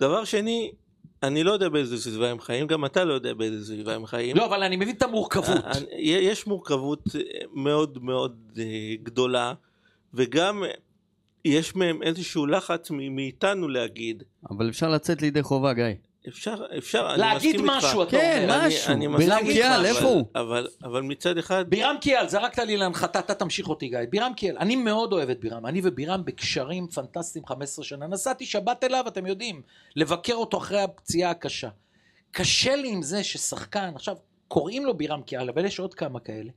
[0.00, 0.72] דבר שני,
[1.22, 4.36] אני לא יודע באיזה סביבה הם חיים, גם אתה לא יודע באיזה סביבה הם חיים.
[4.36, 5.64] לא, אבל אני מבין את המורכבות.
[5.64, 7.20] אה, אני- יש מורכבות אה,
[7.52, 8.64] מאוד מאוד אה,
[9.02, 9.54] גדולה,
[10.14, 10.68] וגם אה,
[11.44, 14.22] יש מהם איזשהו לחץ מאיתנו להגיד.
[14.50, 15.84] אבל אפשר לצאת לידי חובה, גיא.
[16.28, 17.84] אפשר, אפשר, אני להגיד מסכים איתך.
[17.84, 18.58] משהו, אתה כן, אומר.
[18.60, 18.92] אני- משהו.
[18.92, 20.24] אני בירם מסכים איתך, קיאל, אבל- איפה הוא?
[20.34, 23.98] אבל, אבל מצד אחד, בירם קיאל, זרקת לי להנחתה, אתה תמשיך אותי גיא.
[24.10, 25.66] בירם קיאל, אני מאוד אוהב את בירם.
[25.66, 28.06] אני ובירם בקשרים פנטסטיים 15 שנה.
[28.06, 29.62] נסעתי שבת אליו, אתם יודעים,
[29.96, 31.68] לבקר אותו אחרי הפציעה הקשה.
[32.30, 34.16] קשה לי עם זה ששחקן, עכשיו,
[34.48, 36.50] קוראים לו בירם קיאל, אבל יש עוד כמה כאלה,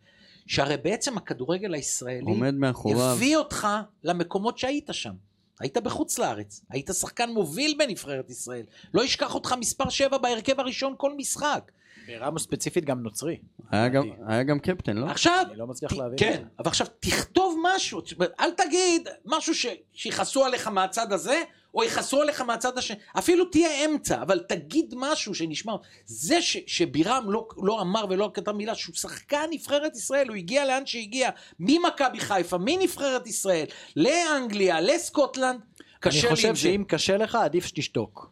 [0.47, 3.01] שהרי בעצם הכדורגל הישראלי עומד מאחוריו.
[3.01, 3.67] הביא אותך
[4.03, 5.13] למקומות שהיית שם.
[5.59, 8.63] היית בחוץ לארץ, היית שחקן מוביל בנבחרת ישראל.
[8.93, 11.71] לא אשכח אותך מספר 7 בהרכב הראשון כל משחק.
[12.07, 13.37] ברמה ספציפית גם נוצרי.
[13.71, 15.05] היה גם- היה גם קפטן, לא?
[15.05, 16.17] עכשיו, אני לא מצליח להבין.
[16.19, 18.01] כן, אבל עכשיו תכתוב משהו,
[18.39, 19.53] אל תגיד משהו
[19.93, 21.43] שיכעסו עליך מהצד הזה,
[21.77, 25.73] או יכעסו עליך מהצד השני, אפילו תהיה אמצע, אבל תגיד משהו שנשמע.
[26.05, 30.65] זה ש, שבירם לא, לא אמר ולא כתב מילה, שהוא שחקן נבחרת ישראל, הוא הגיע
[30.65, 33.65] לאן שהגיע, ממכבי חיפה, מנבחרת ישראל,
[33.95, 36.61] לאנגליה, לסקוטלנד, אני קשה לי עם חושב זה.
[36.61, 38.31] שאם קשה לך, עדיף שתשתוק.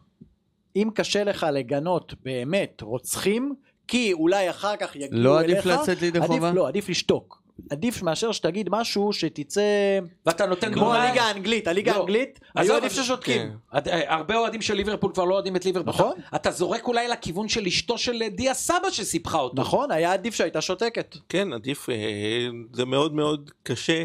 [0.76, 3.54] אם קשה לך לגנות באמת רוצחים,
[3.88, 6.52] כי אולי אחר כך יגיעו לא אליך, עדיף לצאת לידי עדיף- חובה?
[6.52, 7.45] לא, עדיף לשתוק.
[7.70, 11.98] עדיף מאשר שתגיד משהו שתצא ואתה נותן כמו הליגה האנגלית, הליגה לא.
[11.98, 13.40] האנגלית, היו עדיף ששותקים.
[13.42, 13.80] כן.
[14.08, 15.92] הרבה אוהדים של ליברפול כבר לא אוהדים את ליברפול.
[15.92, 16.14] נכון.
[16.34, 19.62] אתה זורק אולי לכיוון של אשתו של דיה סבא שסיפחה אותו.
[19.62, 21.16] נכון, היה עדיף שהייתה שותקת.
[21.28, 24.04] כן, עדיף, אה, זה מאוד מאוד קשה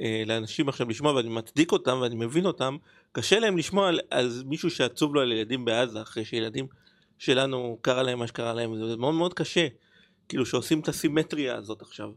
[0.00, 2.76] אה, לאנשים עכשיו לשמוע, ואני מצדיק אותם ואני מבין אותם,
[3.12, 6.66] קשה להם לשמוע על, על מישהו שעצוב לו על ילדים בעזה, אחרי שילדים
[7.18, 9.66] שלנו קרה להם מה שקרה להם, זה מאוד מאוד קשה.
[10.28, 12.10] כאילו שעושים את הסימטריה הזאת עכשיו.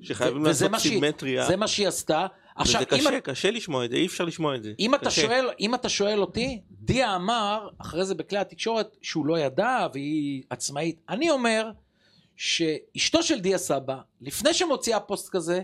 [0.00, 1.46] שחייבים לעשות סימטריה.
[1.46, 2.26] זה מה שהיא עשתה.
[2.56, 4.72] עכשיו, וזה אם, קשה, קשה לשמוע את זה, אי אפשר לשמוע את זה.
[4.78, 5.22] אם, אתה קשה.
[5.22, 10.42] שואל, אם אתה שואל אותי, דיה אמר, אחרי זה בכלי התקשורת, שהוא לא ידע והיא
[10.50, 11.00] עצמאית.
[11.08, 11.70] אני אומר
[12.36, 15.60] שאשתו של דיה סבא, לפני שמוציאה פוסט כזה,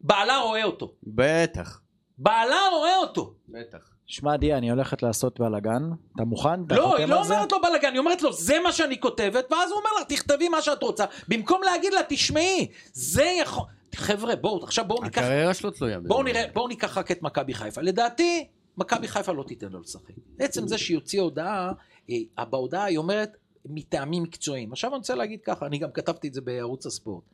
[0.00, 0.94] בעלה רואה אותו.
[1.02, 1.80] בטח.
[2.18, 3.34] בעלה רואה אותו.
[3.48, 3.95] בטח.
[4.06, 5.82] שמע דיה, אני הולכת לעשות בלאגן,
[6.14, 6.64] אתה מוכן?
[6.66, 7.24] אתה לא, היא לא?
[7.24, 10.48] אומרת לו בלאגן, היא אומרת לו, זה מה שאני כותבת, ואז הוא אומר לה, תכתבי
[10.48, 11.04] מה שאת רוצה.
[11.28, 13.64] במקום להגיד לה, תשמעי, זה יכול...
[13.94, 15.22] חבר'ה, בואו, עכשיו בואו ניקח...
[15.22, 16.00] הקריירה שלו תלויה.
[16.00, 17.82] בואו נראה, בואו ניקח רק את מכבי חיפה.
[17.82, 18.48] לדעתי,
[18.78, 20.14] מכבי חיפה לא תיתן לו לשחק.
[20.38, 21.72] עצם זה שהיא הוציאה הודעה,
[22.10, 24.72] אה, בהודעה היא אומרת, מטעמים מקצועיים.
[24.72, 27.24] עכשיו אני רוצה להגיד ככה, אני גם כתבתי את זה בערוץ הספורט.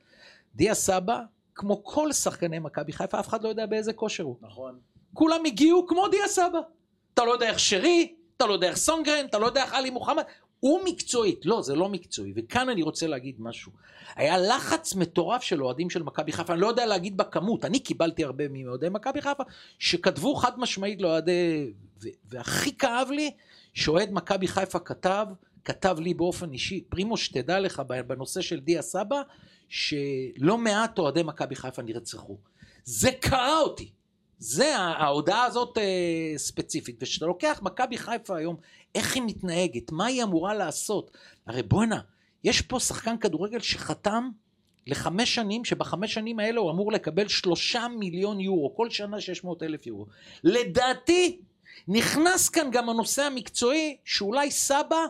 [0.55, 1.21] דיה סבא,
[1.55, 4.37] כמו כל שחקני מכבי חיפה, אף אחד לא יודע באיזה כושר הוא.
[4.41, 4.79] נכון.
[5.15, 6.59] כולם הגיעו כמו דיה סבא.
[7.15, 9.91] אתה לא יודע איך שרי, אתה לא יודע איך סונגרן, אתה לא יודע איך עלי
[9.91, 10.23] מוחמד.
[10.61, 12.33] הוא מקצועית, לא, זה לא מקצועי.
[12.37, 13.73] וכאן אני רוצה להגיד משהו.
[14.17, 18.25] היה לחץ מטורף של אוהדים של מכבי חיפה, אני לא יודע להגיד בכמות, אני קיבלתי
[18.25, 19.43] הרבה מאוהדי מכבי חיפה,
[19.79, 21.73] שכתבו חד משמעית לאוהדי...
[22.25, 23.31] והכי כאב לי,
[23.75, 25.27] שאוהד מכבי חיפה כתב,
[25.65, 29.23] כתב לי באופן אישי, פרימוש, תדע לך, בנושא של דיה סבא,
[29.69, 32.39] שלא מעט אוהדי מכבי חיפה נרצחו.
[32.85, 33.91] זה קרע אותי.
[34.43, 36.97] זה, ההודעה הזאת אה, ספציפית.
[37.01, 38.57] וכשאתה לוקח מכבי חיפה היום,
[38.95, 41.11] איך היא מתנהגת, מה היא אמורה לעשות?
[41.47, 42.01] הרי בואנה,
[42.45, 44.31] יש פה שחקן כדורגל שחתם
[44.87, 49.87] לחמש שנים, שבחמש שנים האלה הוא אמור לקבל שלושה מיליון יורו, כל שנה 600 אלף
[49.87, 50.07] יורו.
[50.45, 51.41] לדעתי,
[51.89, 55.05] נכנס כאן גם הנושא המקצועי, שאולי סבא,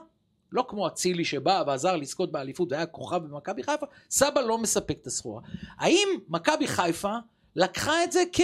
[0.53, 5.07] לא כמו אצילי שבא ועזר לזכות באליפות והיה כוכב במכבי חיפה, סבא לא מספק את
[5.07, 5.43] הסחורה.
[5.79, 7.17] האם מכבי חיפה
[7.57, 8.41] לקחה את זה כ...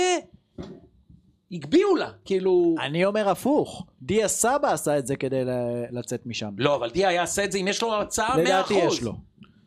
[1.53, 2.75] הגביאו לה, כאילו...
[2.81, 5.43] אני אומר הפוך, דיה סבא עשה את זה כדי
[5.91, 6.51] לצאת משם.
[6.59, 8.39] לא, אבל דיה יעשה את זה אם יש לו הצעה 100%.
[8.39, 9.15] לדעתי יש לו.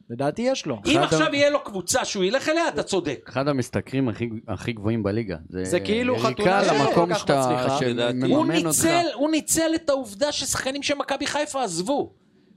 [0.09, 0.77] לדעתי יש לו.
[0.85, 3.29] אם עכשיו יהיה לו קבוצה שהוא ילך אליה, אתה צודק.
[3.29, 5.37] אחד המשתכרים הכי, הכי גבוהים בליגה.
[5.49, 8.35] זה כאילו חתונה שלא למקום כל כך שאתה, מצליחה.
[8.35, 8.45] הוא.
[8.45, 12.13] ניצל, הוא ניצל את העובדה ששחקנים של מכבי חיפה עזבו.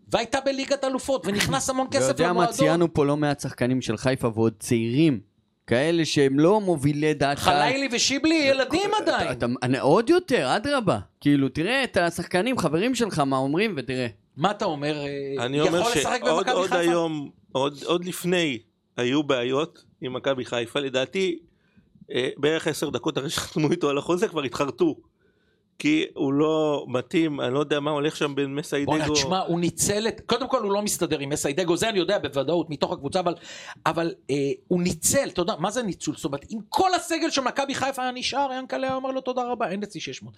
[0.09, 2.55] והייתה בליגת אלופות, ונכנס המון כסף ויודע מה למועדון.
[2.55, 5.20] ציינו פה לא מעט שחקנים של חיפה ועוד צעירים.
[5.66, 7.70] כאלה שהם לא מובילי דעת קהל.
[7.70, 9.32] חלילי ושיבלי ילדים עדיין.
[9.32, 10.98] אתה, אתה, עוד יותר, אדרבה.
[11.20, 14.06] כאילו, תראה את השחקנים, חברים שלך, מה אומרים, ותראה.
[14.36, 14.96] מה אתה אומר?
[14.96, 16.72] אה, אני אומר שעוד עוד?
[16.72, 18.58] היום, עוד, עוד לפני
[18.96, 21.38] היו בעיות עם מכבי חיפה, לדעתי
[22.12, 24.96] אה, בערך עשר דקות אחרי שחתמו איתו על החוזה כבר התחרטו.
[25.78, 28.92] כי הוא לא מתאים, אני לא יודע מה הולך שם בין מסיידגו.
[28.92, 30.20] בואנה, תשמע, הוא ניצל את...
[30.26, 33.34] קודם כל, הוא לא מסתדר עם מסיידגו, זה אני יודע בוודאות, מתוך הקבוצה, אבל,
[33.86, 34.36] אבל אה,
[34.68, 36.16] הוא ניצל, אתה יודע, מה זה ניצול?
[36.16, 39.42] זאת אומרת, אם כל הסגל של מכבי חיפה היה נשאר, ינקלה היה אומר לו תודה
[39.42, 40.34] רבה, אין אצלי 600.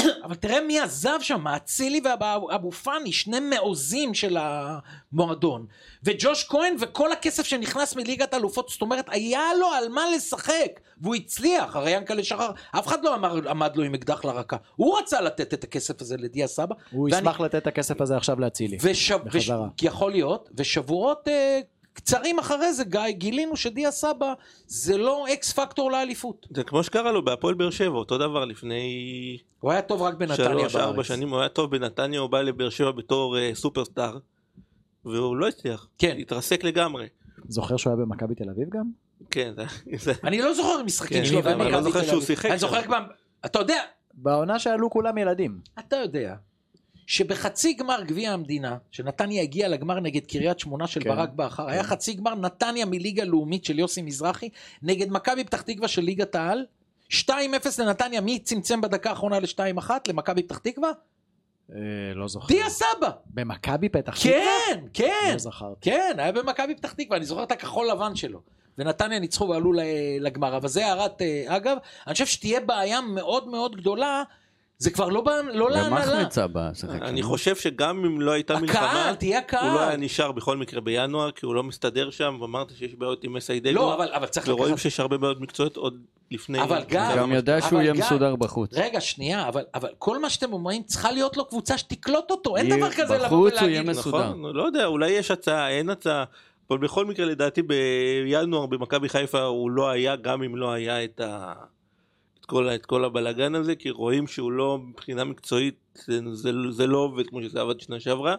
[0.24, 5.66] אבל תראה מי עזב שם, אצילי ואבו פאני, שני מעוזים של המועדון.
[6.04, 11.14] וג'וש כהן וכל הכסף שנכנס מליגת אלופות, זאת אומרת, היה לו על מה לשחק, והוא
[11.14, 14.56] הצליח, הרי ינקלה שחר, אף אחד לא אמר, עמד לו עם אקדח לרקה.
[14.76, 16.74] הוא רצה לתת את הכסף הזה לדיה סבא.
[16.90, 18.76] הוא ואני- ישמח לתת את הכסף הזה עכשיו לאצילי.
[18.80, 19.10] וש...
[19.10, 19.12] וש...
[19.12, 19.68] בחזרה.
[19.82, 21.60] יכול להיות, ושבועות אה,
[21.92, 24.32] קצרים אחרי זה, גיא, גילינו שדיה סבא
[24.66, 26.46] זה לא אקס פקטור לאליפות.
[26.54, 30.36] זה כמו שקרה לו בהפועל באר שבע, אותו דבר לפני הוא היה טוב רק בנתניה
[30.48, 31.06] שלוש ארבע בארץ.
[31.06, 34.18] שנים, הוא היה טוב בנתניה, הוא בא לבאר שבע בתור אה, סופרסטאר,
[35.04, 36.16] והוא לא הצליח, כן.
[36.18, 37.06] התרסק לגמרי.
[37.48, 38.84] זוכר שהוא היה במכבי תל אביב גם?
[39.30, 39.52] כן,
[39.98, 40.12] זה-.
[40.24, 42.22] אני לא זוכר משחקים כן, שלו אני לא זוכר שהוא.
[42.22, 42.58] שיחק אני.
[42.58, 43.02] זוכר גם,
[43.44, 43.82] אתה יודע,
[44.22, 45.60] בעונה שעלו כולם ילדים.
[45.78, 46.34] אתה יודע,
[47.06, 51.08] שבחצי גמר גביע המדינה, שנתניה הגיעה לגמר נגד קריית שמונה של כן.
[51.08, 54.48] ברק בכר, היה חצי גמר נתניה מליגה לאומית של יוסי מזרחי,
[54.82, 56.66] נגד מכבי פתח תקווה של ליגת העל,
[57.10, 57.30] 2-0
[57.78, 60.90] לנתניה, מי צמצם בדקה האחרונה ל-2-1 למכבי פתח תקווה?
[61.72, 61.78] אה,
[62.14, 62.54] לא זוכר.
[62.54, 63.10] דיה סבא.
[63.26, 64.32] במכבי פתח תקווה?
[64.68, 65.90] כן, כן, לא זכרתי.
[65.90, 68.40] כן, היה במכבי פתח תקווה, אני זוכר את הכחול לבן שלו.
[68.80, 69.72] ונתניה ניצחו ועלו
[70.20, 71.76] לגמר, אבל זה הערת אה, אגב.
[72.06, 74.22] אני חושב שתהיה בעיה מאוד מאוד גדולה,
[74.78, 76.18] זה כבר לא, לא גם להנהלה.
[76.20, 77.02] מחמצה בשיחק.
[77.02, 79.96] אני חושב שגם אם לא הייתה מלחמה, הקהל, תהיה הוא לא היה.
[79.96, 83.94] נשאר בכל מקרה בינואר, כי הוא לא מסתדר שם, ואמרת שיש בעיות עם מסיידגו, לא,
[83.94, 84.82] אבל, אבל צריך ורואים לקחת...
[84.82, 85.94] שיש הרבה בעיות מקצועיות עוד
[86.30, 86.62] לפני...
[86.62, 88.70] אבל גם- גם יודע שהוא יהיה גם- מסודר בחוץ.
[88.74, 92.56] רגע, שנייה, אבל, אבל כל מה שאתם אומרים, צריכה להיות לו קבוצה שתקלוט אותו.
[92.56, 94.00] אין דבר כזה לבוא בחוץ הוא יהיה ולהגיד...
[94.00, 94.28] מסודר.
[94.30, 96.24] נכון, לא יודע, אולי יש הצעה, אין הצעה,
[96.70, 101.20] אבל בכל מקרה לדעתי בינואר במכבי חיפה הוא לא היה, גם אם לא היה את,
[101.20, 101.52] ה...
[102.40, 106.86] את, כל, את כל הבלגן הזה, כי רואים שהוא לא, מבחינה מקצועית, זה, זה, זה
[106.86, 108.34] לא עובד כמו שזה עבד שנה שעברה,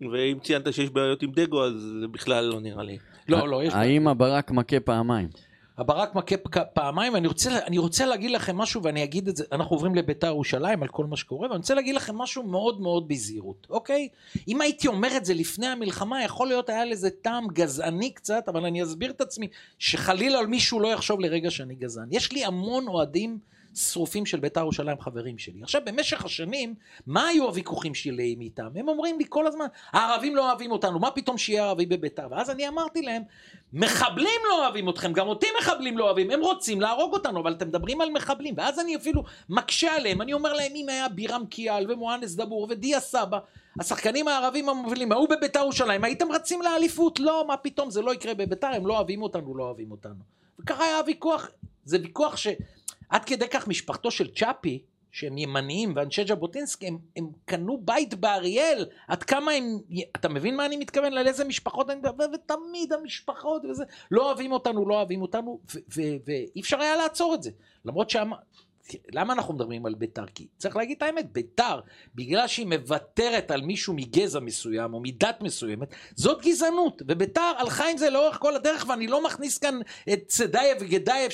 [0.00, 2.98] ואם ציינת שיש בעיות עם דגו, אז זה בכלל לא נראה לי.
[3.28, 3.74] לא, לא, יש...
[3.74, 5.28] האם הברק מכה פעמיים?
[5.78, 9.76] הברק מכה פעמיים, ואני רוצה, אני רוצה להגיד לכם משהו, ואני אגיד את זה, אנחנו
[9.76, 13.66] עוברים לביתר ירושלים על כל מה שקורה, ואני רוצה להגיד לכם משהו מאוד מאוד בזהירות,
[13.70, 14.08] אוקיי?
[14.48, 18.64] אם הייתי אומר את זה לפני המלחמה, יכול להיות היה לזה טעם גזעני קצת, אבל
[18.64, 19.48] אני אסביר את עצמי,
[19.78, 22.08] שחלילה מישהו לא יחשוב לרגע שאני גזען.
[22.10, 23.38] יש לי המון אוהדים
[23.74, 25.62] שרופים של ביתר ירושלים חברים שלי.
[25.62, 26.74] עכשיו, במשך השנים,
[27.06, 28.68] מה היו הוויכוחים שלי איתם?
[28.76, 32.26] הם אומרים לי כל הזמן, הערבים לא אוהבים אותנו, מה פתאום שיהיה ערבי בביתר?
[32.30, 33.22] ואז אני אמרתי להם,
[33.72, 37.68] מחבלים לא אוהבים אתכם, גם אותי מחבלים לא אוהבים, הם רוצים להרוג אותנו, אבל אתם
[37.68, 38.54] מדברים על מחבלים.
[38.56, 43.00] ואז אני אפילו מקשה עליהם, אני אומר להם, אם היה בירם קיאל ומואנס דבור ודיה
[43.00, 43.38] סבא,
[43.80, 47.20] השחקנים הערבים המובילים, היו בביתר ירושלים, הייתם רצים לאליפות?
[47.20, 50.38] לא, מה פתאום, זה לא יקרה בביתר, הם לא אוהבים אותנו, לא אוהבים אותנו.
[50.58, 51.50] וככה היה הוויכוח,
[51.84, 52.36] זה ויכוח
[53.10, 58.86] שעד כדי כך משפחתו של צ'אפי, שהם ימניים ואנשי ז'בוטינסקי, הם, הם קנו בית באריאל,
[59.08, 59.64] עד כמה הם,
[60.16, 61.18] אתה מבין מה אני מתכוון?
[61.18, 65.60] על איזה משפחות אני מדבר, ותמיד המשפחות וזה, לא אוהבים אותנו, לא אוהבים אותנו,
[66.26, 67.50] ואי אפשר היה לעצור את זה.
[67.84, 68.30] למרות שם,
[69.12, 70.24] למה אנחנו מדברים על ביתר?
[70.34, 71.80] כי צריך להגיד את האמת, ביתר,
[72.14, 77.98] בגלל שהיא מוותרת על מישהו מגזע מסוים או מדת מסוימת, זאת גזענות, וביתר הלכה עם
[77.98, 79.78] זה לאורך כל הדרך, ואני לא מכניס כאן
[80.12, 81.30] את צדייב וגדייב,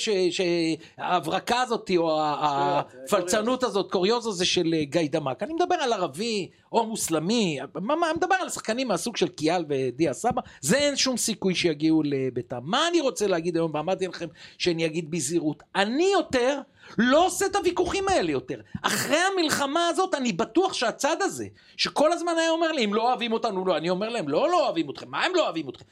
[0.97, 5.43] שההברקה הזאת, או ה- הפלצנות הזאת, קוריוז הזה של אה, גיא דמק.
[5.43, 10.13] אני מדבר על ערבי או מוסלמי, מה, מה, מדבר על שחקנים מהסוג של קיאל ודיה
[10.13, 12.59] סבא, זה אין שום סיכוי שיגיעו לביתר.
[12.63, 16.59] מה אני רוצה להגיד היום, ואמרתי לכם שאני אגיד בזהירות, אני יותר
[16.97, 18.61] לא עושה את הוויכוחים האלה יותר.
[18.81, 21.47] אחרי המלחמה הזאת, אני בטוח שהצד הזה,
[21.77, 24.65] שכל הזמן היה אומר לי, אם לא אוהבים אותנו, לא, אני אומר להם, לא, לא
[24.65, 25.85] אוהבים אתכם, מה הם לא אוהבים אתכם?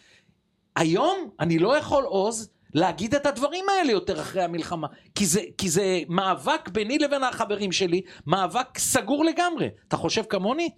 [0.76, 5.70] היום אני לא יכול עוז להגיד את הדברים האלה יותר אחרי המלחמה, כי זה, כי
[5.70, 9.70] זה מאבק ביני לבין החברים שלי, מאבק סגור לגמרי.
[9.88, 10.70] אתה חושב כמוני?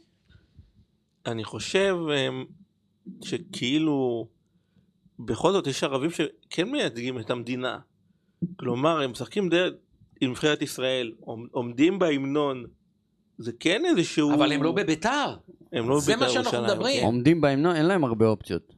[1.26, 2.46] אני חושב אמ,
[3.24, 4.28] שכאילו
[5.20, 7.80] בכל זאת יש ערבים שכן מייצגים את המדינה.
[8.60, 9.68] כלומר הם משחקים די...
[10.22, 12.66] עם נבחרת ישראל, עומ- עומדים בהמנון,
[13.38, 14.34] זה כן איזשהו...
[14.34, 15.36] אבל הם לא בביתר.
[15.74, 17.00] הם לא זה בבית"ר מה שאנחנו ירושלים, מדברים.
[17.00, 17.06] כן.
[17.06, 18.76] עומדים בהמנון, אין להם הרבה אופציות.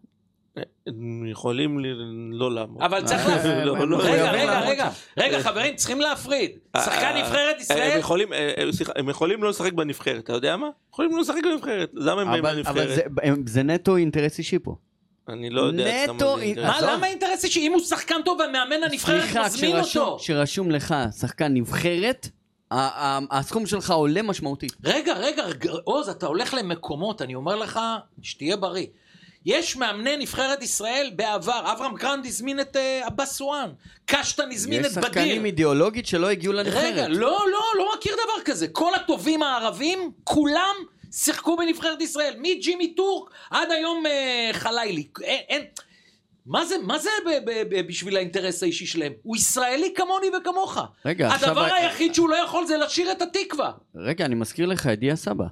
[0.88, 1.80] הם יכולים
[2.32, 2.82] לא לעמוד.
[2.84, 3.66] אבל צריך אה, להפריד.
[3.66, 6.52] לא, לא, רגע, מחויבים רגע, רגע, רגע, חברים, צריכים להפריד.
[6.78, 8.02] שחקן אה, נבחרת הם ישראל,
[8.34, 10.68] אה, אה, סליחה, הם יכולים לא לשחק בנבחרת, אתה יודע מה?
[10.94, 12.96] יכולים לא לשחק בנבחרת, אז למה הם באים אבל אבל?
[13.46, 14.76] זה- נטו אינטרס אישי פה.
[15.30, 16.66] אני לא יודע נטו, זה אינטרס.
[16.82, 16.92] מה.
[16.94, 20.18] למה האינטרס היא שאם הוא שחקן טוב והמאמן הנבחרת סליחה, מזמין אותו?
[20.20, 22.28] כשרשום לך שחקן נבחרת,
[22.72, 24.74] ה- ה- הסכום שלך עולה משמעותית.
[24.84, 25.44] רגע, רגע,
[25.84, 27.80] עוז, אתה הולך למקומות, אני אומר לך,
[28.22, 28.86] שתהיה בריא.
[29.48, 33.70] יש מאמני נבחרת ישראל בעבר, אברהם גרנט הזמין את אה, עבאס סואן,
[34.06, 35.04] קשטן הזמין יש את בדיר.
[35.08, 36.84] שחקנים אידיאולוגית שלא הגיעו לנבחרת.
[36.84, 37.18] רגע, לא,
[37.52, 38.68] לא, לא מכיר דבר כזה.
[38.68, 40.76] כל הטובים הערבים, כולם
[41.12, 42.34] שיחקו בנבחרת ישראל.
[42.38, 45.08] מג'ימי טורק עד היום אה, חלילי.
[45.24, 45.62] אין, אין...
[46.46, 49.14] מה זה, מה זה ב- ב- ב- בשביל האינטרס האישי שלהם?
[49.24, 50.78] הוא ישראלי כמוני וכמוך.
[51.06, 53.72] רגע, עכשיו- הדבר היחיד שהוא לא יכול זה לשיר את התקווה.
[53.96, 55.46] רגע, אני מזכיר לך את דיה סבא.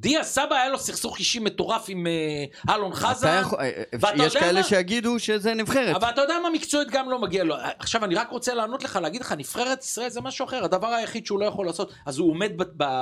[0.00, 3.38] דיה סבא היה לו סכסוך אישי מטורף עם אה, אלון חזן.
[3.40, 4.66] יכול- אה, ואתה יש כאלה מה?
[4.66, 5.96] שיגידו שזה נבחרת.
[5.96, 7.54] אבל אתה יודע מה מקצועית גם לא מגיע לו.
[7.78, 10.64] עכשיו אני רק רוצה לענות לך, להגיד לך, נבחרת ישראל זה משהו אחר.
[10.64, 12.52] הדבר היחיד שהוא לא יכול לעשות, אז הוא עומד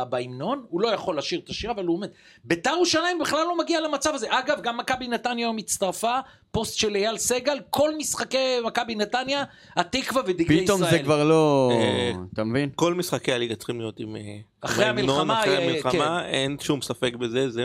[0.08, 2.08] בהמנון, הוא לא יכול לשיר את השיר, אבל הוא עומד.
[2.44, 4.26] ביתר ירושלים בכלל לא מגיע למצב הזה.
[4.30, 6.18] אגב, גם מכבי נתניה היום הצטרפה,
[6.56, 9.44] פוסט של אייל סגל, כל משחקי מכבי נתניה,
[9.76, 10.64] התקווה ודגלי ישראל.
[10.64, 11.70] פתאום זה כבר לא...
[11.74, 12.70] אה, אתה מבין?
[12.74, 14.16] כל משחקי הליגה צריכים להיות עם...
[14.16, 17.64] אה, אחרי המלחמה, אחרי אה, המלחמה, אין שום ספק בזה, זה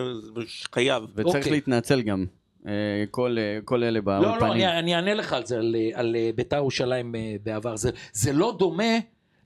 [0.74, 1.04] חייב.
[1.16, 1.52] וצריך אוקיי.
[1.52, 2.26] להתנצל גם.
[3.12, 4.52] כל כל אלה לא, לא, באולפנים.
[4.52, 7.76] אני, אני אענה לך על זה, על, על ביתר ירושלים בעבר.
[7.76, 8.94] זה, זה לא דומה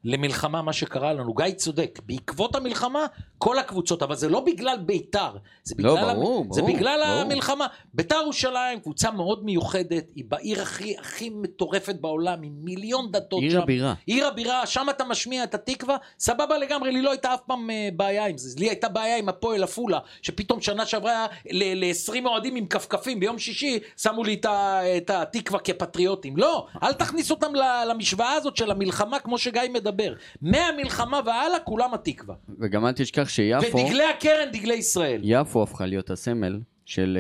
[0.06, 1.34] למלחמה, מה שקרה לנו.
[1.34, 3.06] גיא צודק, בעקבות המלחמה,
[3.38, 5.30] כל הקבוצות, אבל זה לא בגלל ביתר,
[5.64, 7.22] זה לא, בגלל, ברור, זה ברור, בגלל ברור.
[7.22, 7.68] המלחמה.
[7.94, 13.52] ביתר ירושלים, קבוצה מאוד מיוחדת, היא בעיר הכי, הכי מטורפת בעולם, עם מיליון דתות עיר
[13.52, 13.62] שם.
[13.62, 13.94] הבירה.
[14.06, 17.90] עיר הבירה, שם אתה משמיע את התקווה, סבבה לגמרי, לי לא הייתה אף פעם אה,
[17.96, 18.60] בעיה עם זה.
[18.60, 23.80] לי הייתה בעיה עם הפועל עפולה, שפתאום שנה שעברה ל-20 אוהדים עם כפכפים, ביום שישי
[23.98, 26.38] שמו לי את ה- את התקווה כפטריוטים.
[26.38, 29.95] לא, אל תכניס אותם ל- למשוואה הזאת של המלחמה, כמו שגיא מדבר.
[30.42, 32.36] מהמלחמה והלאה, כולם התקווה.
[32.60, 35.22] וגם אל תשכח שיפו, ודגלי הקרן, דגלי ישראל.
[35.24, 37.18] יפו הפכה להיות הסמל של...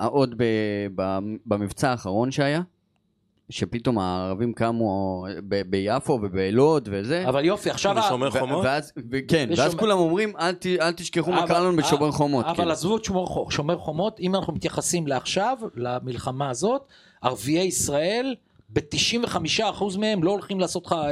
[0.00, 0.44] אה, עוד ב,
[0.94, 2.60] ב, במבצע האחרון שהיה,
[3.50, 7.28] שפתאום הערבים קמו ב, ביפו ובלוד וזה.
[7.28, 7.98] אבל יופי, עכשיו...
[7.98, 8.64] ה- בשומר ו- חומות?
[8.64, 11.76] ואז, ו- כן, בשומר- ואז כולם אומרים, אל, ת, אל תשכחו מה אבל- קרה לנו
[11.76, 12.44] בשומר אבל- חומות.
[12.46, 12.70] אבל כאילו.
[12.70, 16.82] עזבו את שומר, שומר חומות, אם אנחנו מתייחסים לעכשיו, למלחמה הזאת,
[17.22, 18.34] ערביי ישראל,
[18.72, 21.10] ב-95% מהם לא הולכים לעשות לך אה,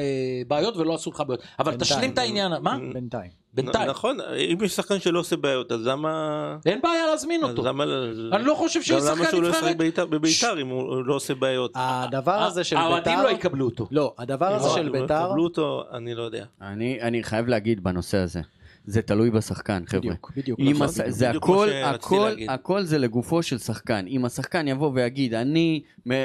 [0.48, 1.40] בעיות ולא עשו לך בעיות.
[1.58, 1.90] אבל בינתיים.
[1.98, 2.76] תשלים את העניין, מה?
[2.92, 3.30] בינתיים.
[3.54, 3.90] בינתיים.
[3.90, 6.56] נכון, אם יש שחקן שלא עושה בעיות, אז למה...
[6.66, 7.62] אין בעיה להזמין אותו.
[7.62, 7.84] למה...
[8.32, 9.76] אני לא חושב שיש גם למה שחקן שהוא לא ישחק נבחרת.
[9.78, 11.72] בית"ר- בבית"ר אם הוא לא עושה בעיות?
[11.74, 13.24] הדבר הזה של האוהדים ביתר...
[13.24, 13.88] לא יקבלו אותו.
[13.90, 15.24] לא, הדבר הזה לא, של אם לא ביתר...
[15.26, 16.44] יקבלו אותו, אני לא יודע.
[16.62, 18.40] אני, אני חייב להגיד בנושא הזה,
[18.86, 20.00] זה תלוי בשחקן, חבר'ה.
[20.00, 20.60] בדיוק, בדיוק.
[20.60, 20.82] נכון.
[20.86, 21.00] הש...
[21.08, 22.30] זה בדיוק הכל, הכל.
[22.48, 24.04] הכל זה לגופו של שחקן.
[24.08, 25.80] אם השחקן יבוא ויגיד, אני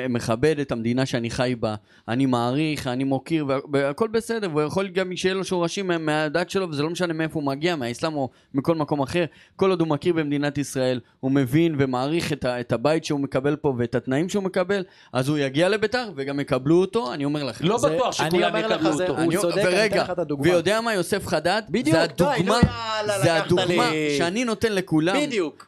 [0.09, 1.75] מכבד את המדינה שאני חי בה,
[2.07, 6.49] אני מעריך, אני מוקיר, וה- והכל בסדר, והוא יכול גם שיהיה לו שורשים מה- מהדת
[6.49, 9.25] שלו, וזה לא משנה מאיפה הוא מגיע, מהאסלאם או מכל מקום אחר.
[9.55, 13.55] כל עוד הוא מכיר במדינת ישראל, הוא מבין ומעריך את, ה- את הבית שהוא מקבל
[13.55, 14.83] פה ואת התנאים שהוא מקבל,
[15.13, 17.65] אז הוא יגיע לביתר וגם יקבלו אותו, אני אומר לכם.
[17.65, 19.13] לא זה- בטוח אני שכולם אומר לך, יקבלו זה- אותו.
[19.21, 20.47] הוא אני- צודק, אני אתן לך את הדוגמה.
[20.51, 21.61] ויודע מה יוסף חדד?
[21.69, 22.05] בדיוק, זה
[22.44, 24.15] נו, הדוגמה, יאללה, זה לקחת הדוגמה לי.
[24.17, 25.15] שאני נותן לכולם.
[25.21, 25.67] בדיוק.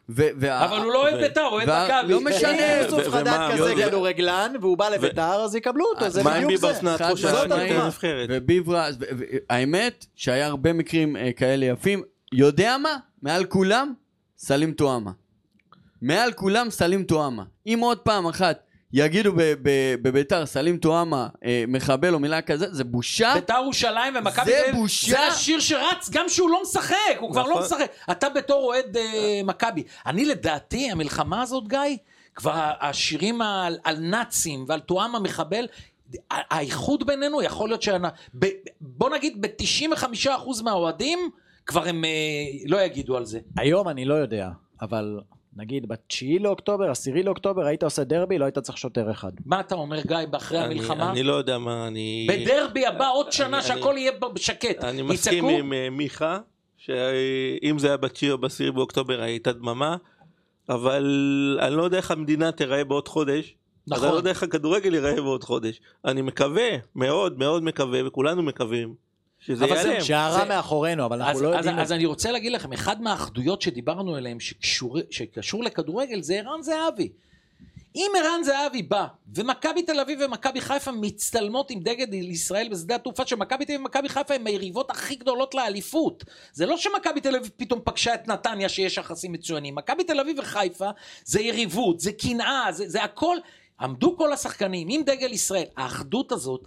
[0.49, 2.13] אבל הוא לא אוהד ו- בית"ר, הוא אוהד וה- מכבי.
[2.13, 2.51] לא משנה.
[2.80, 6.61] אם יוסוף חדד כזה כדורגלן, והוא בא לביתר, אז יקבלו אותו, זה מה עם בדיוק
[6.61, 6.71] זה.
[6.71, 7.01] משמעית.
[7.71, 8.30] את הנבחרת?
[8.32, 8.88] וביברה,
[9.49, 12.01] האמת שהיה הרבה מקרים אה, כאלה יפים.
[12.34, 12.97] יודע מה?
[13.21, 13.93] מעל כולם,
[14.38, 15.11] סלים טועמה.
[16.01, 17.43] מעל כולם, סלים טועמה.
[17.67, 18.63] אם עוד פעם אחת
[18.93, 23.31] יגידו ב- ב- בביתר סלים טועמה אה, מחבל או מילה כזה, זה בושה.
[23.35, 25.07] בית"ר ירושלים ומכבי זה תל אביב, בושה.
[25.11, 27.63] זה השיר שרץ גם שהוא לא משחק, הוא כבר לא נכון.
[27.63, 27.91] משחק.
[28.11, 29.83] אתה בתור אוהד אה, מכבי.
[30.05, 31.79] אני לדעתי, המלחמה הזאת, גיא,
[32.35, 35.67] כבר השירים על, על נאצים ועל תואם המחבל,
[36.31, 37.89] ה- האיחוד בינינו יכול להיות ש...
[38.81, 40.29] בוא נגיד ב-95%
[40.63, 41.19] מהאוהדים,
[41.65, 42.09] כבר הם אה,
[42.65, 43.39] לא יגידו על זה.
[43.57, 44.49] היום אני לא יודע,
[44.81, 45.19] אבל
[45.58, 49.32] נגיד בתשיעי לאוקטובר, עשירי לאוקטובר, היית עושה דרבי, לא היית צריך שוטר אחד.
[49.45, 51.12] מה אתה אומר, גיא, אחרי אני- המלחמה?
[51.12, 52.28] אני לא יודע מה אני...
[52.30, 54.84] בדרבי הבא עוד שנה שהכל יהיה שקט.
[54.84, 55.45] אני מסכים?
[55.49, 56.39] עם אה, מיכה,
[56.78, 59.97] שאם זה היה בתשיעי או בעשירי באוקטובר הייתה דממה,
[60.70, 61.03] אבל
[61.62, 63.55] אני לא יודע איך המדינה תיראה בעוד חודש.
[63.91, 64.18] אז אני לא נכון.
[64.18, 65.82] יודע איך הכדורגל ייראה בעוד חודש.
[66.05, 69.07] אני מקווה, מאוד מאוד מקווה, וכולנו מקווים,
[69.48, 70.04] שזה אבל זה- ייעלם.
[70.04, 71.80] שהרע זה- מאחורינו, אבל אנחנו לא יודעים...
[71.80, 77.10] אז אני רוצה להגיד לכם, אחד מהאחדויות שדיברנו עליהן שקשור, שקשור לכדורגל זה ערן זהבי.
[77.95, 83.26] אם ערן זהבי בא, ומכבי תל אביב ומכבי חיפה מצטלמות עם דגל ישראל בשדה התעופה,
[83.26, 86.24] שמכבי תל אביב ומכבי חיפה הן היריבות הכי גדולות לאליפות.
[86.54, 89.76] זה לא שמכבי תל אביב פתאום פגשה את נתניה שיש יחסים מצוינים.
[89.76, 90.89] מכבי תל אביב וחיפה
[91.26, 93.38] זה יריבות, זה קנאה, זה, זה הכל.
[93.82, 95.64] עמדו כל השחקנים עם דגל ישראל.
[95.78, 96.62] האחדות הזאת,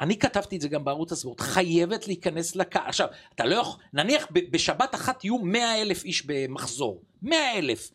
[0.00, 2.88] אני כתבתי את זה גם בערוץ הספורט, חייבת להיכנס לקהל.
[2.88, 7.02] עכשיו, אתה לא יכול, נניח בשבת אחת יהיו 100 אלף איש במחזור.
[7.22, 7.90] 100 אלף.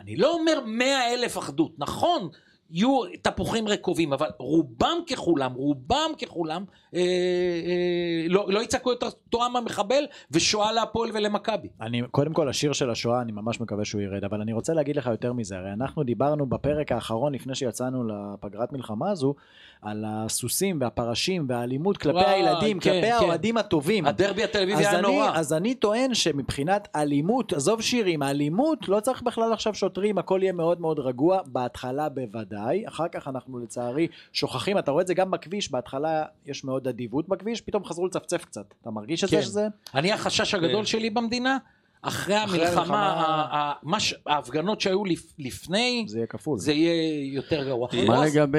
[0.00, 2.28] אני לא אומר 100 אלף אחדות, נכון,
[2.70, 6.64] יהיו תפוחים רקובים, אבל רובם ככולם, רובם ככולם,
[6.94, 11.68] אה, אה, לא, לא יצעקו יותר תואם המחבל ושואה להפועל ולמכבי.
[11.80, 14.96] אני, קודם כל, השיר של השואה, אני ממש מקווה שהוא ירד, אבל אני רוצה להגיד
[14.96, 19.34] לך יותר מזה, הרי אנחנו דיברנו בפרק האחרון, לפני שיצאנו לפגרת מלחמה הזו,
[19.82, 23.12] על הסוסים והפרשים והאלימות כלפי וואי, הילדים, כן, כלפי כן.
[23.12, 24.06] האוהדים הטובים.
[24.06, 25.30] הדרבי התל אביבי היה אני, נורא.
[25.34, 30.52] אז אני טוען שמבחינת אלימות, עזוב שירים, אלימות, לא צריך בכלל עכשיו שוטרים, הכל יהיה
[30.52, 35.30] מאוד מאוד רגוע, בהתחלה בוודאי, אחר כך אנחנו לצערי שוכחים, אתה רואה את זה גם
[35.30, 38.74] בכביש, בהתחלה יש מאוד אדיבות בכביש, פתאום חזרו לצפצף קצת.
[38.82, 39.42] אתה מרגיש את זה כן.
[39.42, 39.68] שזה?
[39.94, 40.86] אני החשש הגדול כן.
[40.86, 41.58] שלי במדינה,
[42.02, 43.12] אחרי אחרי המלחמה, המלחמה-
[43.50, 46.58] ה- ה- מה ש- ההפגנות שהיו לפ- לפני, זה יהיה כפול.
[46.58, 47.88] זה יהיה יותר גרוע.
[48.06, 48.58] מה לגבי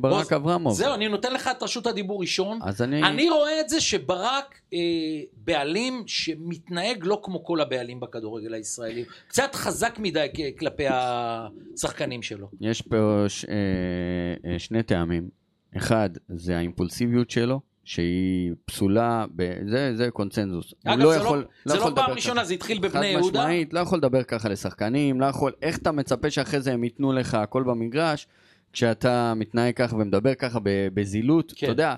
[0.00, 0.72] ברק אברמוב?
[0.74, 2.58] זהו, אני נותן לך את רשות הדיבור ראשון.
[2.62, 3.02] אז אני...
[3.02, 4.78] אני רואה את זה שברק אה,
[5.36, 9.04] בעלים שמתנהג לא כמו כל הבעלים בכדורגל הישראלי.
[9.28, 10.26] קצת חזק מדי
[10.58, 12.48] כלפי השחקנים שלו.
[12.60, 13.44] יש פה ש...
[13.44, 13.54] אה,
[14.52, 15.28] אה, שני טעמים.
[15.76, 19.50] אחד, זה האימפולסיביות שלו, שהיא פסולה, ב...
[19.68, 20.74] זה, זה קונצנזוס.
[20.84, 22.44] הוא אגב, זה לא- יכול- זה יכול לא פעם ראשונה.
[22.44, 23.40] זה התחיל בבני חד יהודה.
[23.40, 25.52] משמעית, לא יכול לדבר ככה לשחקנים, לא יכול...
[25.62, 28.26] איך אתה מצפה שאחרי זה הם ייתנו לך הכל במגרש,
[28.72, 31.52] כשאתה מתנהג ככה ומדבר ככה בזילות?
[31.56, 31.66] כן.
[31.66, 31.94] אתה יודע,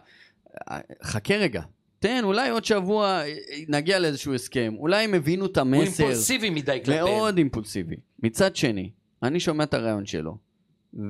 [1.02, 1.62] חכה רגע.
[1.98, 3.34] תן, אולי עוד שבוע אה,
[3.68, 4.74] נגיע לאיזשהו הסכם.
[4.78, 6.02] אולי הם הבינו את הוא המסר.
[6.04, 7.04] אימפולסיבי מדי כלפיהם.
[7.04, 7.96] מאוד אימפולסיבי.
[8.22, 8.90] מצד שני,
[9.22, 10.36] אני שומע את הרעיון שלו,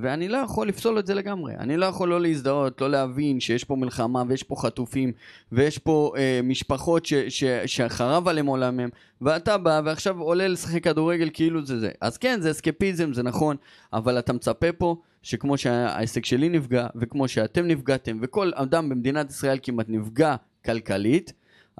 [0.03, 1.55] ואני לא יכול לפסול את זה לגמרי.
[1.55, 5.13] אני לא יכול לא להזדהות, לא להבין שיש פה מלחמה ויש פה חטופים
[5.53, 8.89] ויש פה אה, משפחות ש, ש, שחרב עליהם עולמם,
[9.21, 11.91] ואתה בא ועכשיו עולה לשחק כדורגל כאילו זה זה.
[12.01, 13.57] אז כן, זה אסקפיזם, זה נכון,
[13.93, 19.59] אבל אתה מצפה פה שכמו שהעסק שלי נפגע, וכמו שאתם נפגעתם, וכל אדם במדינת ישראל
[19.63, 21.33] כמעט נפגע כלכלית,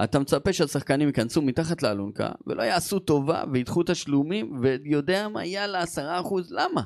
[0.05, 6.21] אתה מצפה שהשחקנים ייכנסו מתחת לאלונקה ולא יעשו טובה וידחו תשלומים ויודע מה יאללה עשרה
[6.21, 6.83] אחוז למה?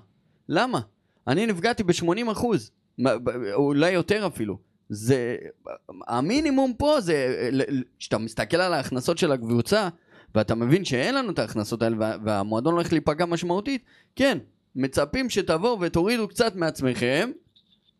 [0.49, 0.81] למה?
[1.29, 2.71] אני נפגעתי ב-80 אחוז
[3.55, 4.59] אולי יותר אפילו
[4.89, 5.37] זה
[6.09, 7.49] המינימום פה זה
[7.99, 9.89] כשאתה מסתכל על ההכנסות של הקבוצה
[10.35, 13.85] ואתה מבין שאין לנו את ההכנסות האלה וה- והמועדון הולך להיפגע משמעותית
[14.17, 14.39] כן
[14.77, 17.31] מצפים שתבואו ותורידו קצת מעצמכם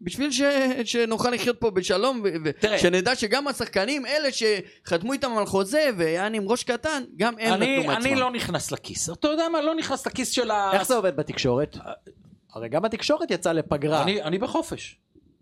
[0.01, 0.43] בשביל ש...
[0.85, 2.23] שנוכל לחיות פה בשלום.
[2.45, 7.79] ושנדע שגם השחקנים אלה שחתמו איתם על חוזה והיה עם ראש קטן גם הם אני,
[7.79, 8.07] נתנו מעצמם.
[8.07, 9.11] אני לא נכנס לכיס.
[9.11, 9.63] אתה יודע מה?
[9.63, 10.71] לא נכנס לכיס של ה...
[10.73, 11.77] איך זה עובד בתקשורת?
[12.55, 14.03] הרי גם התקשורת יצאה לפגרה.
[14.03, 14.99] אני, אני בחופש.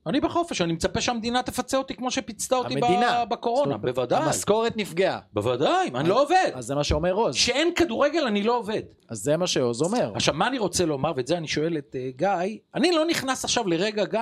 [0.06, 3.24] אני בחופש, אני מצפה שהמדינה תפצה אותי כמו שפיצתה אותי המדינה.
[3.24, 4.22] ב- בקורונה, זאת בוודאי.
[4.22, 5.18] המשכורת נפגעה.
[5.32, 6.50] בוודאי, אני לא עובד.
[6.54, 7.34] אז זה מה שאומר עוז.
[7.34, 8.82] כשאין כדורגל אני לא עובד.
[9.08, 10.12] אז זה מה שעוז אומר.
[10.14, 13.44] עכשיו, מה אני רוצה לומר, ואת זה אני שואל את uh, גיא, אני לא נכנס
[13.44, 14.20] עכשיו לרגע, גיא,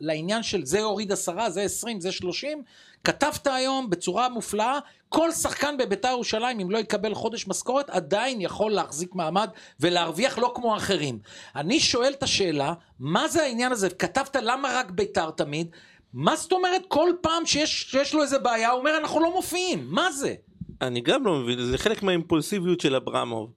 [0.00, 2.62] לעניין של זה הוריד עשרה, זה עשרים, זה שלושים.
[3.04, 4.78] כתבת היום בצורה מופלאה,
[5.08, 9.50] כל שחקן בביתר ירושלים, אם לא יקבל חודש משכורת, עדיין יכול להחזיק מעמד
[9.80, 11.18] ולהרוויח לא כמו האחרים.
[11.56, 13.90] אני שואל את השאלה, מה זה העניין הזה?
[13.90, 15.70] כתבת למה רק ביתר תמיד?
[16.14, 19.86] מה זאת אומרת כל פעם שיש, שיש לו איזה בעיה, הוא אומר אנחנו לא מופיעים,
[19.90, 20.34] מה זה?
[20.80, 23.52] אני גם לא מבין, זה חלק מהאימפולסיביות של אברמוב.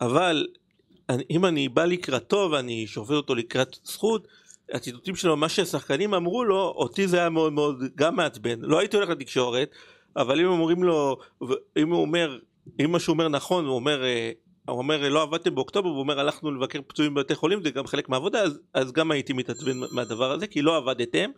[0.00, 0.46] אבל
[1.08, 4.28] אני, אם אני בא לקראתו ואני שופט אותו לקראת זכות,
[4.72, 8.60] הציטוטים שלו, מה שהשחקנים אמרו לו, אותי זה היה מאוד מאוד גם מעצבן.
[8.60, 9.70] לא הייתי הולך לתקשורת,
[10.16, 11.16] אבל אם אומרים לו,
[11.76, 12.38] אם הוא אומר,
[12.84, 14.30] אם מה שהוא אומר נכון, הוא אומר, אה,
[14.68, 18.08] הוא אומר לא עבדתם באוקטובר, הוא אומר הלכנו לבקר פצועים בבתי חולים, זה גם חלק
[18.08, 21.30] מהעבודה, אז, אז גם הייתי מתעצבן מהדבר הזה, כי לא עבדתם.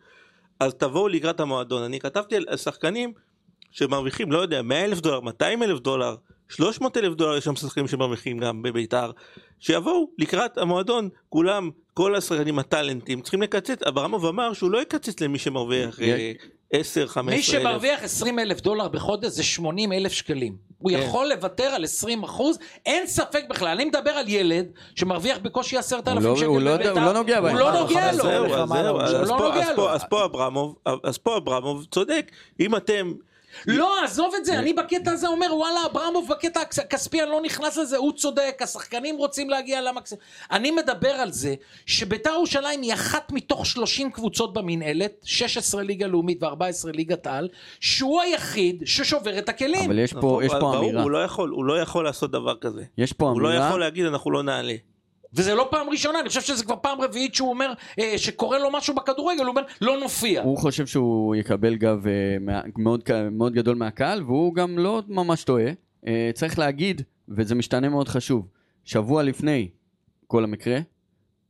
[0.60, 1.82] אז תבואו לקראת המועדון.
[1.82, 3.12] אני כתבתי על שחקנים
[3.70, 6.16] שמרוויחים, לא יודע, 100 אלף דולר, 200 אלף דולר,
[6.48, 9.10] 300 אלף דולר, יש שם שחקנים שמרוויחים גם בביתר,
[9.60, 15.38] שיבואו לקראת המועדון, כולם, כל השחקנים הטאלנטים, צריכים לקצץ, אברמוב אמר שהוא לא יקצץ למי
[15.38, 16.32] שמרוויח אה,
[16.72, 17.44] 10, 15 מי אלף.
[17.44, 20.56] שמרוויח 20 אלף דולר בחודש זה 80 אלף שקלים.
[20.78, 20.98] הוא כן.
[20.98, 23.68] יכול לוותר על 20 אחוז, אין ספק בכלל.
[23.68, 26.90] אני מדבר על ילד שמרוויח בקושי 10,000 הוא לא- שקל הוא לא- בביתר.
[26.90, 27.52] הוא לא נוגע בהם.
[27.52, 28.12] הוא לא אה, נוגע
[29.76, 29.90] לו.
[31.04, 32.30] אז פה אברמוב צודק,
[32.60, 33.12] אם אתם,
[33.66, 37.40] לא, עזוב את זה, אני בקטע הזה אומר, וואלה, אברמוב בקטע הכס- הכספי, אני לא
[37.42, 40.22] נכנס לזה, הוא צודק, השחקנים רוצים להגיע למקסימום.
[40.50, 41.54] אני מדבר על זה
[41.86, 46.52] שביתר ירושלים היא אחת מתוך 30 קבוצות במינהלת, 16 ליגה לאומית ו-14
[46.94, 47.48] ליגת על,
[47.80, 49.84] שהוא היחיד ששובר את הכלים.
[49.90, 52.54] אבל יש פה, יש פה ברור, אמירה, הוא לא יכול, הוא לא יכול לעשות דבר
[52.60, 52.82] כזה.
[52.98, 54.74] יש פה הוא לא אמירה, יכול להגיד אנחנו לא נעלה.
[55.34, 58.70] וזה לא פעם ראשונה, אני חושב שזה כבר פעם רביעית שהוא אומר, אה, שקורה לו
[58.70, 60.42] משהו בכדורגל, הוא אומר, לא נופיע.
[60.42, 62.36] הוא חושב שהוא יקבל גב אה,
[62.78, 65.70] מאוד, מאוד גדול מהקהל, והוא גם לא ממש טועה.
[66.06, 68.48] אה, צריך להגיד, וזה משתנה מאוד חשוב,
[68.84, 69.68] שבוע לפני
[70.26, 70.78] כל המקרה,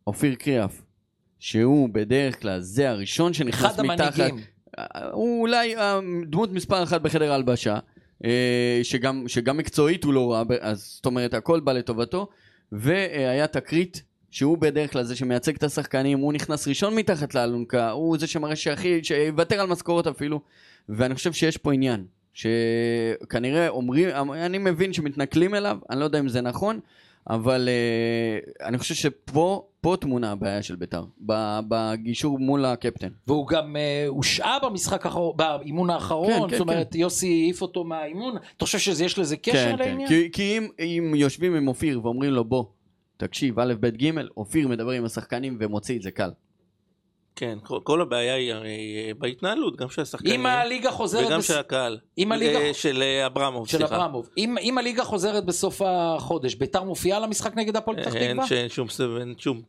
[0.07, 0.83] אופיר קריאף,
[1.39, 4.45] שהוא בדרך כלל זה הראשון שנכנס אחד מתחת, המנהיגים.
[4.79, 7.79] אה, הוא אולי אה, דמות מספר אחת בחדר ההלבשה,
[8.25, 12.29] אה, שגם, שגם מקצועית הוא לא רע, אז זאת אומרת הכל בא לטובתו,
[12.73, 18.19] והיה תקרית שהוא בדרך כלל זה שמייצג את השחקנים, הוא נכנס ראשון מתחת לאלונקה, הוא
[18.19, 20.41] זה שמראה שהכי, שיוותר על משכורות אפילו,
[20.89, 22.05] ואני חושב שיש פה עניין,
[22.35, 26.81] שכנראה אומרים, אני מבין שמתנכלים אליו, אני לא יודע אם זה נכון,
[27.31, 31.05] אבל uh, אני חושב שפה פה טמונה הבעיה של בית"ר,
[31.69, 33.09] בגישור מול הקפטן.
[33.27, 36.99] והוא גם uh, הושעה במשחק האחרון, באימון האחרון, כן, כן, זאת אומרת כן.
[36.99, 40.09] יוסי העיף אותו מהאימון, אתה חושב שיש לזה קשר כן, לעניין?
[40.09, 40.15] כן.
[40.15, 42.65] כי, כי אם, אם יושבים עם אופיר ואומרים לו בוא,
[43.17, 46.31] תקשיב, א', ב', ג', אופיר מדבר עם השחקנים ומוציא את זה קל.
[47.37, 50.41] כן, כל, הבעיה היא הרי בהתנהלות, גם של השחקנים.
[50.41, 51.27] אם הליגה חוזרת...
[51.27, 51.49] וגם בס...
[51.49, 51.99] של הקהל.
[52.19, 52.59] אם הליגה...
[52.59, 53.97] אה, של אה, אברמוב, של סליחה.
[53.97, 54.29] אברמוב.
[54.39, 58.21] אם, אם הליגה חוזרת בסוף החודש, ביתר מופיעה למשחק נגד הפועל פתח תקווה?
[58.21, 58.89] אין שום,
[59.21, 59.63] אין שום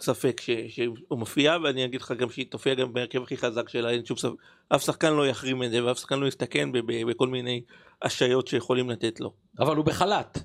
[0.00, 3.90] ספק ש, שהוא מופיע, ואני אגיד לך גם שהיא תופיע גם בהרכב הכי חזק שלה,
[3.90, 4.34] אין שום ספק.
[4.68, 6.68] אף שחקן לא יחרים את זה, ואף שחקן לא יסתכן
[7.06, 7.60] בכל מיני
[8.02, 9.32] השעיות שיכולים לתת לו.
[9.58, 10.38] אבל הוא בחל"ת.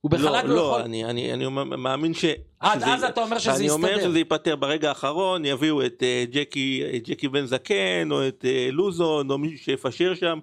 [0.00, 0.80] הוא בחל"ת לא, לא יכול...
[0.80, 2.24] אני, אני, אני מאמין ש...
[2.60, 3.86] עד אז אתה אומר שזה יסתדר.
[3.86, 8.28] אני אומר שזה ייפתר ברגע האחרון, יביאו את uh, ג'קי, את ג'קי בן זקן, או
[8.28, 10.38] את uh, לוזון, או מישהו שיפשר שם,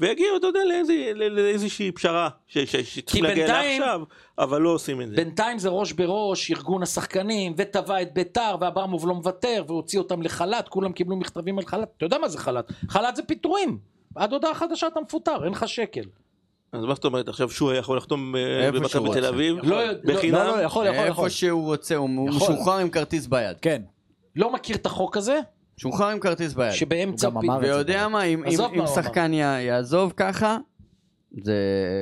[0.00, 4.00] ויגיעו, אתה יודע, לאיזה, לאיזושהי פשרה, שצריך להגיע בינתיים, לעכשיו,
[4.38, 5.16] אבל לא עושים את זה.
[5.16, 10.68] בינתיים זה ראש בראש, ארגון השחקנים, וטבע את ביתר, ואברמוב לא מוותר, והוציא אותם לחל"ת,
[10.68, 11.88] כולם קיבלו מכתבים על חל"ת.
[11.96, 12.72] אתה יודע מה זה חל"ת?
[12.88, 13.78] חל"ת זה פיטורים.
[14.14, 16.04] עד הודעה חדשה אתה מפוטר, אין לך שקל.
[16.72, 19.56] אז מה זאת אומרת עכשיו שהוא יכול לחתום אה, במכבי תל אביב?
[19.62, 20.34] לא, בחינם?
[20.34, 23.56] לא, לא, יכול, יכול, איפה שהוא רוצה, הוא משוחרר עם כרטיס ביד.
[23.62, 23.82] כן.
[24.36, 25.40] לא מכיר את החוק הזה?
[25.76, 26.72] שוחרר עם כרטיס ביד.
[26.72, 27.28] שבאמצע...
[27.60, 28.44] ויודע מה, אם
[28.94, 30.58] שחקן יעזוב ככה,
[31.42, 31.54] זה,